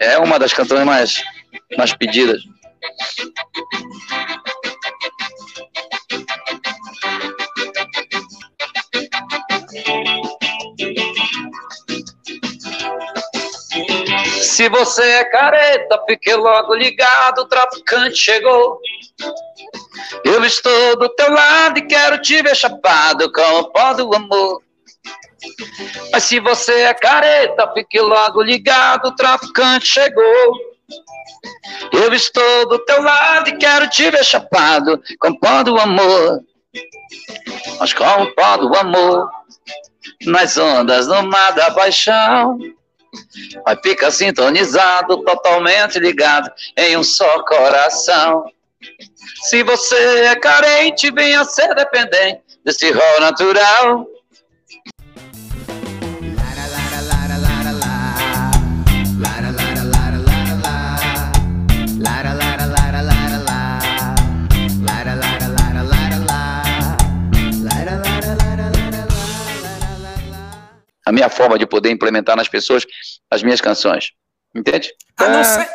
[0.00, 1.22] É uma das canções mais,
[1.76, 2.42] mais pedidas.
[14.60, 18.78] se você é careta, fique logo ligado, o traficante chegou.
[20.22, 24.62] Eu estou do teu lado e quero te ver chapado com o pó do amor.
[26.12, 30.70] Mas se você é careta, fique logo ligado, o traficante chegou.
[31.92, 36.40] Eu estou do teu lado e quero te ver chapado com pó do amor.
[37.78, 39.30] Mas com o pó do amor,
[40.26, 42.58] nas ondas do mar da paixão.
[43.66, 48.44] Mas fica sintonizado, totalmente ligado em um só coração.
[49.42, 54.06] Se você é carente, venha ser dependente desse rol natural.
[71.10, 72.86] A minha forma de poder implementar nas pessoas
[73.28, 74.12] as minhas canções.
[74.54, 74.92] Entende?
[75.16, 75.44] A não é.
[75.44, 75.68] ser.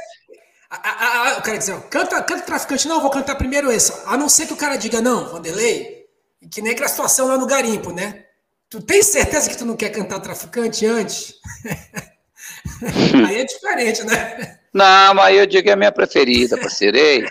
[0.70, 3.94] A, a, a, quero dizer, canta, canta traficante, não, vou cantar primeiro esse.
[4.06, 6.06] A não ser que o cara diga, não, Vanderlei,
[6.52, 8.24] que nem aquela situação lá no garimpo, né?
[8.70, 11.36] Tu tem certeza que tu não quer cantar traficante antes?
[13.28, 14.60] aí é diferente, né?
[14.74, 17.26] Não, mas eu digo que é a minha preferida, parceirei.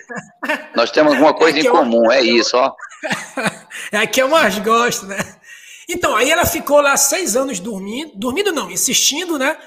[0.75, 2.75] Nós temos alguma coisa é em comum, é isso, ó.
[3.93, 5.19] É a que eu mais gosto, né?
[5.89, 9.59] Então, aí ela ficou lá seis anos dormindo, dormindo não, insistindo, né?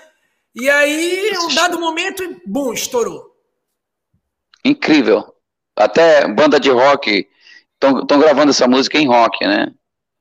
[0.56, 3.36] E aí, um dado momento, bum, estourou.
[4.66, 5.34] Incrível.
[5.76, 7.28] Até banda de rock
[7.74, 9.72] estão gravando essa música em rock, né?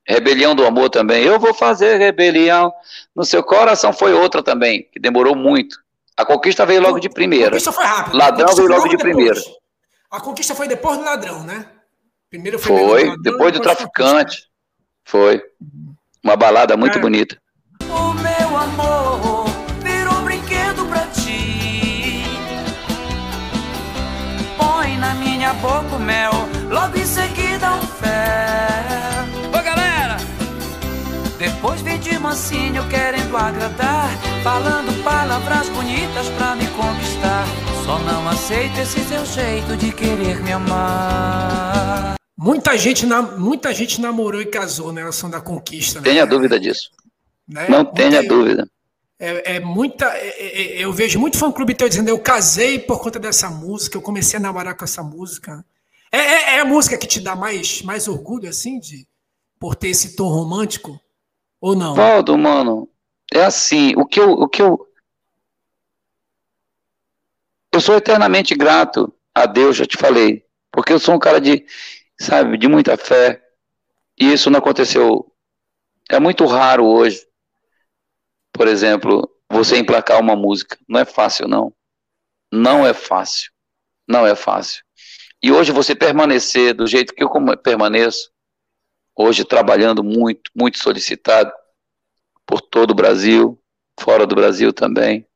[0.06, 1.24] Rebelião do Amor também.
[1.24, 2.72] Eu vou fazer rebelião.
[3.14, 5.78] No seu coração foi outra também, que demorou muito.
[6.16, 7.48] A conquista veio logo de primeira.
[7.48, 8.16] A conquista foi rápida.
[8.16, 9.14] Ladrão veio logo, logo de depois.
[9.14, 9.40] primeira.
[10.10, 11.66] A conquista foi depois do ladrão, né?
[12.30, 14.44] Primeiro foi, foi ladrão, depois do traficante.
[15.04, 15.42] Foi.
[16.26, 17.00] Uma balada muito é.
[17.00, 17.38] bonita.
[17.88, 19.46] O meu amor
[19.80, 22.24] virou brinquedo pra ti.
[24.58, 26.32] Põe na minha boca o mel,
[26.68, 28.66] logo em seguida um fé.
[29.56, 30.16] Ô galera!
[31.38, 34.10] Depois vem de mansinho querendo agradar,
[34.42, 37.46] falando palavras bonitas pra me conquistar.
[37.84, 42.15] Só não aceito esse seu jeito de querer me amar.
[42.36, 43.06] Muita gente,
[43.38, 46.00] muita gente namorou e casou na relação da conquista.
[46.00, 46.04] Né?
[46.04, 46.90] Tenha dúvida disso.
[47.48, 47.66] Né?
[47.68, 48.68] Não tenha dúvida.
[49.18, 50.04] É, é muita.
[50.06, 53.48] É, é, é, eu vejo muito fã clube teu dizendo: eu casei por conta dessa
[53.48, 55.64] música, eu comecei a namorar com essa música.
[56.12, 59.08] É, é, é, a música que te dá mais, mais orgulho, assim, de
[59.58, 61.00] por ter esse tom romântico?
[61.58, 61.94] Ou não?
[61.94, 62.88] Valdo, mano,
[63.32, 63.94] é assim.
[63.96, 64.32] O que eu.
[64.32, 64.86] O que eu,
[67.72, 70.44] eu sou eternamente grato a Deus, já te falei.
[70.70, 71.64] Porque eu sou um cara de
[72.20, 73.42] sabe, de muita fé.
[74.18, 75.32] E isso não aconteceu.
[76.10, 77.26] É muito raro hoje,
[78.52, 80.78] por exemplo, você emplacar uma música.
[80.88, 81.72] Não é fácil, não.
[82.52, 83.50] Não é fácil.
[84.08, 84.82] Não é fácil.
[85.42, 87.30] E hoje você permanecer do jeito que eu
[87.62, 88.30] permaneço,
[89.14, 91.52] hoje trabalhando muito, muito solicitado
[92.46, 93.60] por todo o Brasil,
[94.00, 95.26] fora do Brasil também,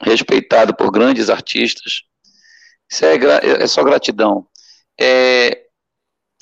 [0.00, 2.02] respeitado por grandes artistas.
[2.90, 3.16] Isso é,
[3.62, 4.46] é só gratidão.
[4.98, 5.65] É,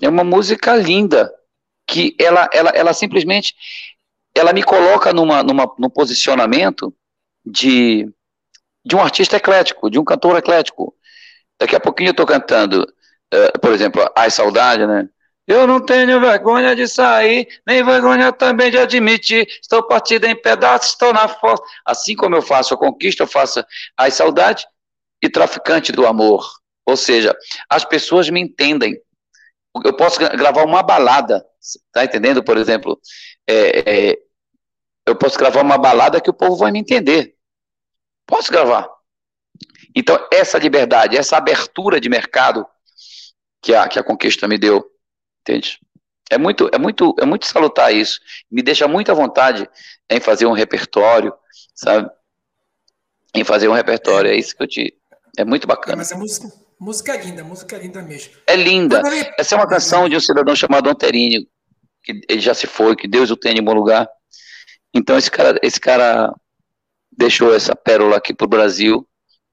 [0.00, 1.32] é uma música linda,
[1.86, 3.54] que ela, ela, ela simplesmente
[4.34, 6.92] ela me coloca numa, numa, num posicionamento
[7.44, 8.08] de,
[8.84, 10.94] de um artista eclético, de um cantor eclético.
[11.58, 15.08] Daqui a pouquinho eu estou cantando, uh, por exemplo, Ai Saudade, né?
[15.46, 19.46] Eu não tenho vergonha de sair, nem vergonha também de admitir.
[19.60, 21.62] Estou partido em pedaços, estou na força.
[21.84, 23.62] Assim como eu faço a conquista, eu faço
[23.96, 24.66] Ai Saudade
[25.22, 26.50] e Traficante do Amor.
[26.86, 27.36] Ou seja,
[27.68, 28.98] as pessoas me entendem
[29.82, 31.44] eu posso gravar uma balada,
[31.92, 32.44] tá entendendo?
[32.44, 33.00] Por exemplo,
[33.46, 34.18] é, é,
[35.06, 37.34] eu posso gravar uma balada que o povo vai me entender.
[38.26, 38.88] Posso gravar.
[39.94, 42.66] Então, essa liberdade, essa abertura de mercado
[43.62, 44.84] que a, que a conquista me deu,
[45.40, 45.80] entende?
[46.30, 48.20] É muito, é muito, é muito salutar isso.
[48.50, 49.68] Me deixa muita vontade
[50.10, 51.34] em fazer um repertório,
[51.74, 52.10] sabe?
[53.34, 54.30] Em fazer um repertório.
[54.30, 54.98] É isso que eu te.
[55.36, 55.98] É muito bacana.
[55.98, 56.48] Mas a música,
[56.84, 58.34] Música linda, música linda mesmo.
[58.46, 59.00] É linda.
[59.38, 61.46] Essa é uma canção de um cidadão chamado Anterinho,
[62.02, 64.06] que ele já se foi, que Deus o tenha em bom lugar.
[64.92, 66.30] Então esse cara, esse cara
[67.10, 69.08] deixou essa pérola aqui pro Brasil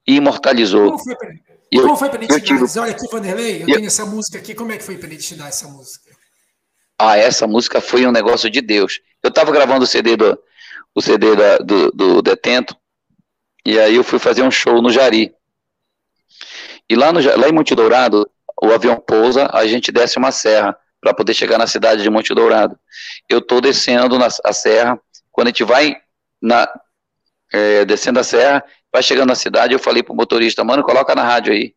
[0.05, 0.91] e imortalizou.
[0.91, 1.41] Como foi para ele?
[1.81, 2.59] Como foi para ele te tive...
[2.67, 2.81] dar?
[2.81, 5.17] Olha aqui, Vanderlei, eu, eu tenho essa música aqui, como é que foi para ele
[5.17, 6.11] te dar essa música?
[6.99, 8.99] Ah, essa música foi um negócio de Deus.
[9.23, 10.37] Eu estava gravando o CD do,
[10.93, 12.75] o CD da, do, do Detento,
[13.65, 15.33] e aí eu fui fazer um show no Jari.
[16.91, 18.29] E lá, no, lá em Monte Dourado,
[18.61, 22.33] o avião pousa, a gente desce uma serra para poder chegar na cidade de Monte
[22.33, 22.77] Dourado.
[23.29, 24.99] Eu estou descendo na, a serra,
[25.31, 25.95] quando a gente vai
[26.41, 26.67] na,
[27.53, 28.61] é, descendo a serra,
[28.91, 31.73] vai chegando na cidade, eu falei pro motorista, mano, coloca na rádio aí.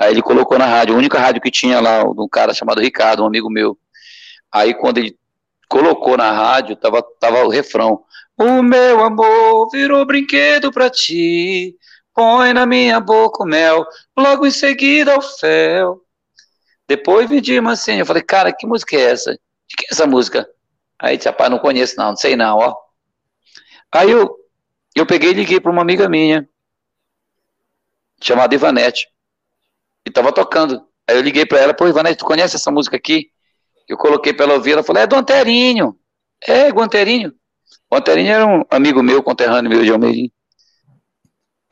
[0.00, 3.24] Aí ele colocou na rádio, a única rádio que tinha lá, um cara chamado Ricardo,
[3.24, 3.76] um amigo meu.
[4.50, 5.14] Aí quando ele
[5.68, 8.02] colocou na rádio, tava, tava o refrão.
[8.38, 11.76] O meu amor virou brinquedo pra ti,
[12.14, 13.84] põe na minha boca o mel,
[14.16, 16.00] logo em seguida o fel.
[16.88, 19.32] Depois vi de assim, eu falei, cara, que música é essa?
[19.32, 20.48] De que é essa música?
[20.98, 22.76] Aí disse, rapaz, não conheço não, não sei não, ó.
[23.90, 24.36] Aí eu,
[24.94, 26.48] eu peguei e liguei para uma amiga minha,
[28.20, 29.08] chamada Ivanete,
[30.06, 30.86] e tava tocando.
[31.08, 33.30] Aí eu liguei para ela, pô, Ivanete, tu conhece essa música aqui?
[33.88, 35.98] Eu coloquei para ela ouvir, ela falou, é do Anterinho.
[36.46, 37.32] É, Guanterinho.
[37.90, 40.30] O Anterinho era um amigo meu, conterrâneo meu de Almeirim.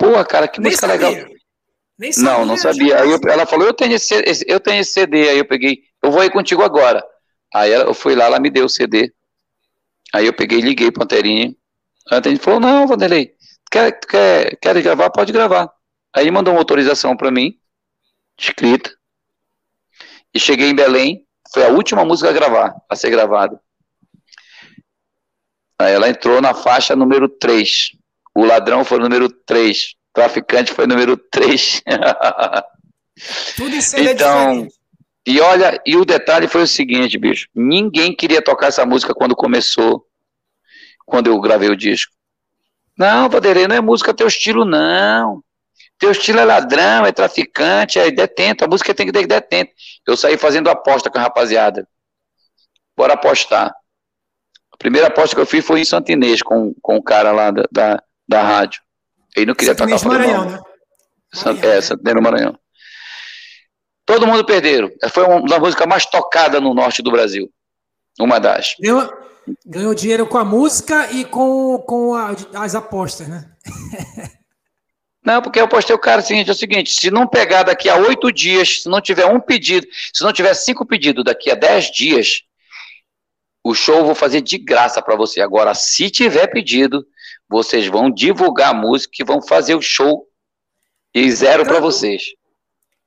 [0.00, 1.08] Pô, cara, que Nem música sabia.
[1.08, 1.30] legal.
[1.98, 3.02] Nem sabia, não, não sabia.
[3.02, 4.14] Aí eu, ela falou, eu tenho, esse,
[4.48, 5.28] eu tenho esse CD.
[5.28, 7.04] Aí eu peguei, eu vou ir contigo agora.
[7.54, 9.12] Aí eu fui lá, ela me deu o CD.
[10.14, 11.54] Aí eu peguei liguei pro Anterinho.
[12.10, 13.34] A Anterinho falou, não, Vanderlei,
[13.70, 15.10] quer, quer, quer gravar?
[15.10, 15.70] Pode gravar.
[16.16, 17.58] Aí mandou uma autorização para mim,
[18.38, 18.90] escrita.
[20.32, 23.60] E cheguei em Belém, foi a última música a gravar, a ser gravada.
[25.78, 27.99] Aí ela entrou na faixa número 3.
[28.40, 31.82] O ladrão foi o número 3 traficante foi número 3.
[33.56, 34.74] Tudo isso é então, diferente.
[35.26, 37.48] E olha, e o detalhe foi o seguinte, bicho.
[37.54, 40.06] Ninguém queria tocar essa música quando começou,
[41.06, 42.12] quando eu gravei o disco.
[42.96, 45.42] Não, Vanderlei, não é música teu estilo, não.
[45.98, 48.64] Teu estilo é ladrão, é traficante, é detento.
[48.64, 49.72] A música tem que ter detento.
[50.06, 51.86] Eu saí fazendo aposta com a rapaziada.
[52.96, 53.74] Bora apostar.
[54.72, 57.64] A primeira aposta que eu fiz foi em Santinês, com, com o cara lá da,
[57.70, 58.80] da, da rádio.
[59.36, 60.60] Ele não queria tocar Maranhão, né?
[61.34, 62.58] Maranhão, é, Santinês no Maranhão.
[64.06, 64.90] Todo mundo perderam.
[65.10, 67.50] Foi uma das músicas mais tocadas no norte do Brasil.
[68.18, 68.74] Uma das.
[68.80, 69.12] Ganhou,
[69.66, 73.50] ganhou dinheiro com a música e com, com a, as apostas, né?
[75.22, 77.96] Não, porque eu postei o cara seguinte, é o seguinte, se não pegar daqui a
[77.96, 81.90] oito dias, se não tiver um pedido, se não tiver cinco pedidos daqui a dez
[81.90, 82.40] dias,
[83.62, 85.42] o show eu vou fazer de graça para você.
[85.42, 87.04] Agora, se tiver pedido,
[87.50, 90.28] vocês vão divulgar a música e vão fazer o show
[91.12, 92.22] e zero para vocês.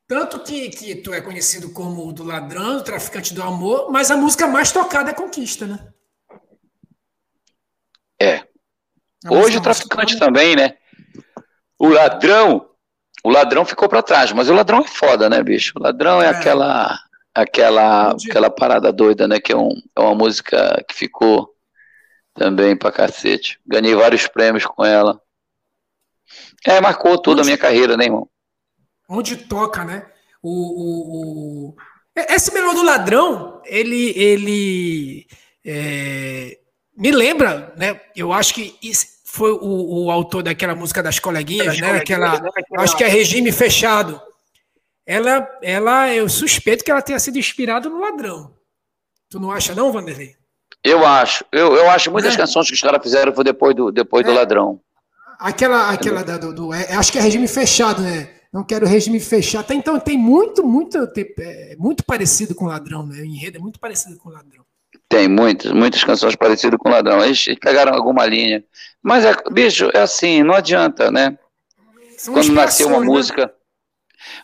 [0.06, 4.10] Tanto que, que tu é conhecido como o do ladrão, o traficante do amor, mas
[4.10, 5.88] a música mais tocada é Conquista, né?
[8.20, 8.42] É.
[9.24, 10.76] A Hoje o traficante também, né?
[11.78, 12.68] O ladrão,
[13.24, 15.72] o ladrão ficou para trás, mas o ladrão é foda, né, bicho?
[15.76, 16.28] O ladrão é, é.
[16.28, 16.98] aquela
[17.34, 21.53] aquela aquela parada doida, né, que é, um, é uma música que ficou
[22.34, 23.58] também pra cacete.
[23.66, 25.20] Ganhei vários prêmios com ela.
[26.66, 28.28] É, marcou toda a minha carreira, né, irmão?
[29.08, 30.06] Onde toca, né?
[30.42, 31.76] O, o, o...
[32.16, 35.26] Esse melhor do ladrão, ele, ele
[35.64, 36.58] é...
[36.96, 38.00] me lembra, né?
[38.16, 38.78] Eu acho que
[39.24, 41.92] foi o, o, autor daquela música das coleguinhas, né?
[41.92, 42.50] Aquela, né?
[42.78, 44.20] acho que é regime fechado.
[45.06, 48.56] Ela, ela, eu suspeito que ela tenha sido inspirada no ladrão.
[49.28, 50.36] Tu não acha, não, Vanderlei?
[50.84, 51.44] Eu acho.
[51.50, 52.36] Eu, eu acho muitas é.
[52.36, 54.28] canções que os caras fizeram foi depois do, depois é.
[54.28, 54.80] do Ladrão.
[55.38, 58.30] Aquela, aquela da, do, do é, acho que é regime fechado, né?
[58.52, 59.62] Não quero regime fechado.
[59.62, 63.20] Até então tem muito, muito, tem, é, muito parecido com ladrão, né?
[63.20, 64.64] O enredo é muito parecido com ladrão.
[65.08, 67.24] Tem muitas, muitas canções parecidas com ladrão.
[67.24, 68.62] Eles, eles pegaram alguma linha.
[69.02, 71.36] Mas, é, bicho, é assim, não adianta, né?
[72.16, 73.06] São quando nasceu uma né?
[73.06, 73.52] música,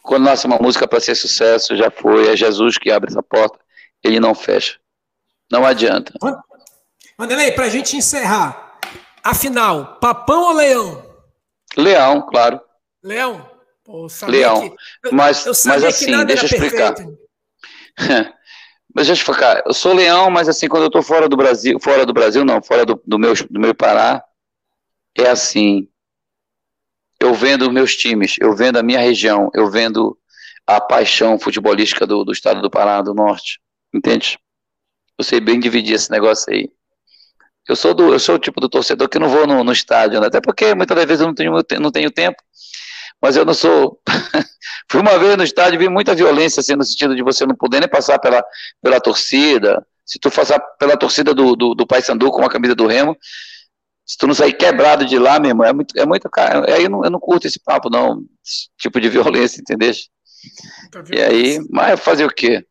[0.02, 3.58] quando nasce uma música para ser sucesso, já foi, é Jesus que abre essa porta,
[4.02, 4.78] ele não fecha.
[5.50, 6.12] Não adianta.
[7.18, 8.78] Vanderlei, para a gente encerrar,
[9.22, 11.04] afinal, papão ou leão?
[11.76, 12.60] Leão, claro.
[13.02, 13.50] Leão?
[13.84, 14.70] Pô, leão.
[14.70, 15.12] Que...
[15.12, 16.94] Mas, mas assim, deixa eu explicar.
[18.94, 19.62] mas deixa eu explicar.
[19.66, 22.62] Eu sou leão, mas assim, quando eu estou fora do Brasil, fora do Brasil não,
[22.62, 24.24] fora do, do, meu, do meu Pará,
[25.18, 25.88] é assim.
[27.18, 30.16] Eu vendo meus times, eu vendo a minha região, eu vendo
[30.66, 33.60] a paixão futebolística do, do estado do Pará, do Norte.
[33.92, 34.38] Entende?
[35.20, 36.70] Eu sei bem dividir esse negócio aí.
[37.68, 40.18] Eu sou, do, eu sou o tipo do torcedor que não vou no, no estádio,
[40.18, 40.28] né?
[40.28, 42.42] até porque muitas das vezes eu não tenho, não tenho tempo,
[43.20, 44.00] mas eu não sou.
[44.90, 47.54] Fui uma vez no estádio e vi muita violência, assim, no sentido de você não
[47.54, 48.42] poder nem passar pela,
[48.82, 49.86] pela torcida.
[50.06, 53.14] Se tu passar pela torcida do, do, do Paysandu com a camisa do Remo,
[54.06, 56.64] se tu não sair quebrado de lá, meu irmão, é muito, é muito cara.
[56.74, 59.92] Aí eu não, eu não curto esse papo, não, esse tipo de violência, entendeu?
[61.12, 62.64] E aí, mas fazer o quê?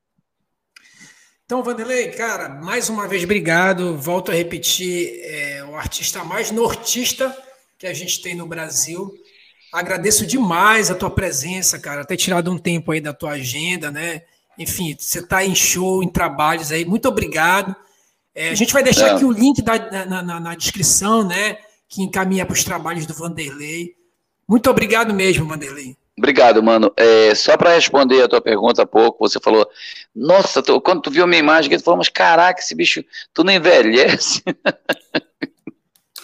[1.50, 3.98] Então, Vanderlei, cara, mais uma vez obrigado.
[3.98, 7.36] Volto a repetir, é o artista mais nortista
[7.76, 9.12] que a gente tem no Brasil.
[9.74, 14.22] Agradeço demais a tua presença, cara, ter tirado um tempo aí da tua agenda, né?
[14.60, 16.86] Enfim, você está em show, em trabalhos aí.
[16.86, 17.76] Muito obrigado.
[18.36, 19.12] É, a gente vai deixar é.
[19.14, 21.58] aqui o link da, na, na, na, descrição, né?
[21.88, 23.96] Que encaminha para os trabalhos do Vanderlei.
[24.48, 25.98] Muito obrigado mesmo, Vanderlei.
[26.20, 26.92] Obrigado, mano.
[26.98, 29.66] É, só para responder a tua pergunta há pouco, você falou,
[30.14, 33.02] nossa, tu, quando tu viu a minha imagem, tu falou, mas caraca, esse bicho,
[33.34, 34.44] tu não envelhece?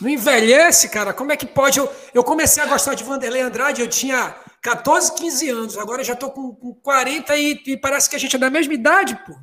[0.01, 1.13] Não envelhece, cara?
[1.13, 1.79] Como é que pode?
[1.79, 6.17] Eu, eu comecei a gostar de Vanderlei Andrade, eu tinha 14, 15 anos, agora já
[6.17, 9.33] tô com, com 40 e, e, parece que a gente é da mesma idade, pô.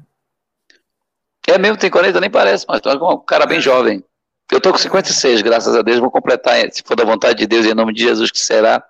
[1.49, 4.05] É mesmo, tem 40, nem parece, mas tu é um cara bem jovem.
[4.51, 7.65] Eu tô com 56, graças a Deus, vou completar, se for da vontade de Deus,
[7.65, 8.85] em nome de Jesus, que será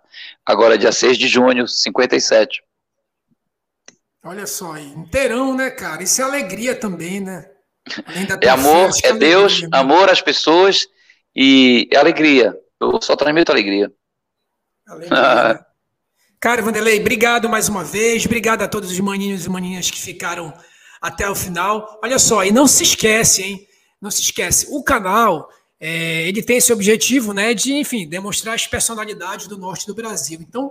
[0.46, 2.62] agora dia 6 de junho, 57.
[4.24, 6.02] Olha só, inteirão, né, cara?
[6.02, 7.48] Isso é alegria também, né?
[8.40, 9.78] é amor, é, é Deus, alegria, né?
[9.78, 10.86] amor às pessoas
[11.34, 12.56] e é alegria.
[12.80, 13.92] Eu só transmito alegria.
[14.86, 15.54] alegria.
[15.54, 15.60] Né?
[16.38, 18.24] cara, Vanderlei, obrigado mais uma vez.
[18.24, 20.52] Obrigado a todos os maninhos e maninhas que ficaram
[21.00, 22.00] até o final.
[22.02, 23.66] Olha só, e não se esquece, hein?
[24.00, 25.48] Não se esquece, o canal
[25.84, 30.38] é, ele tem esse objetivo, né, de, enfim, demonstrar as personalidades do norte do Brasil.
[30.40, 30.70] Então,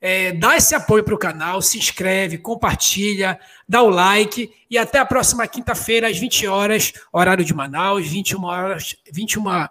[0.00, 5.00] é, dá esse apoio para o canal, se inscreve, compartilha, dá o like e até
[5.00, 9.66] a próxima quinta-feira às 20 horas, horário de Manaus, 21 horas, 21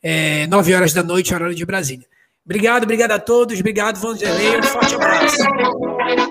[0.00, 2.06] é, 9 horas da noite, horário de Brasília.
[2.44, 6.29] Obrigado, obrigado a todos, obrigado, Vanderlei, um forte abraço.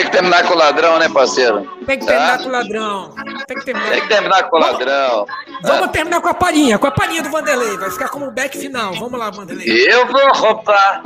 [0.00, 1.60] Tem que terminar com o ladrão, né, parceiro?
[1.84, 2.42] Tem que terminar tá?
[2.42, 3.14] com o ladrão.
[3.46, 5.26] Tem que terminar, Tem que terminar com o ladrão.
[5.62, 7.76] Vamos, vamos terminar com a palhinha, com a palhinha do Vanderlei.
[7.76, 8.94] Vai ficar como o back final.
[8.94, 9.68] Vamos lá, Vanderlei.
[9.68, 11.02] Eu vou roubar.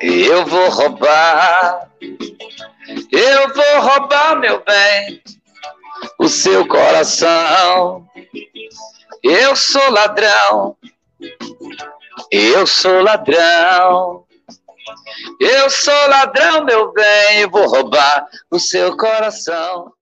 [0.00, 1.88] Eu vou roubar.
[3.12, 5.22] Eu vou roubar, meu bem,
[6.18, 8.08] o seu coração.
[9.22, 10.76] Eu sou ladrão.
[12.28, 14.24] Eu sou ladrão.
[15.38, 19.92] Eu sou ladrão, meu bem, vou roubar o seu coração.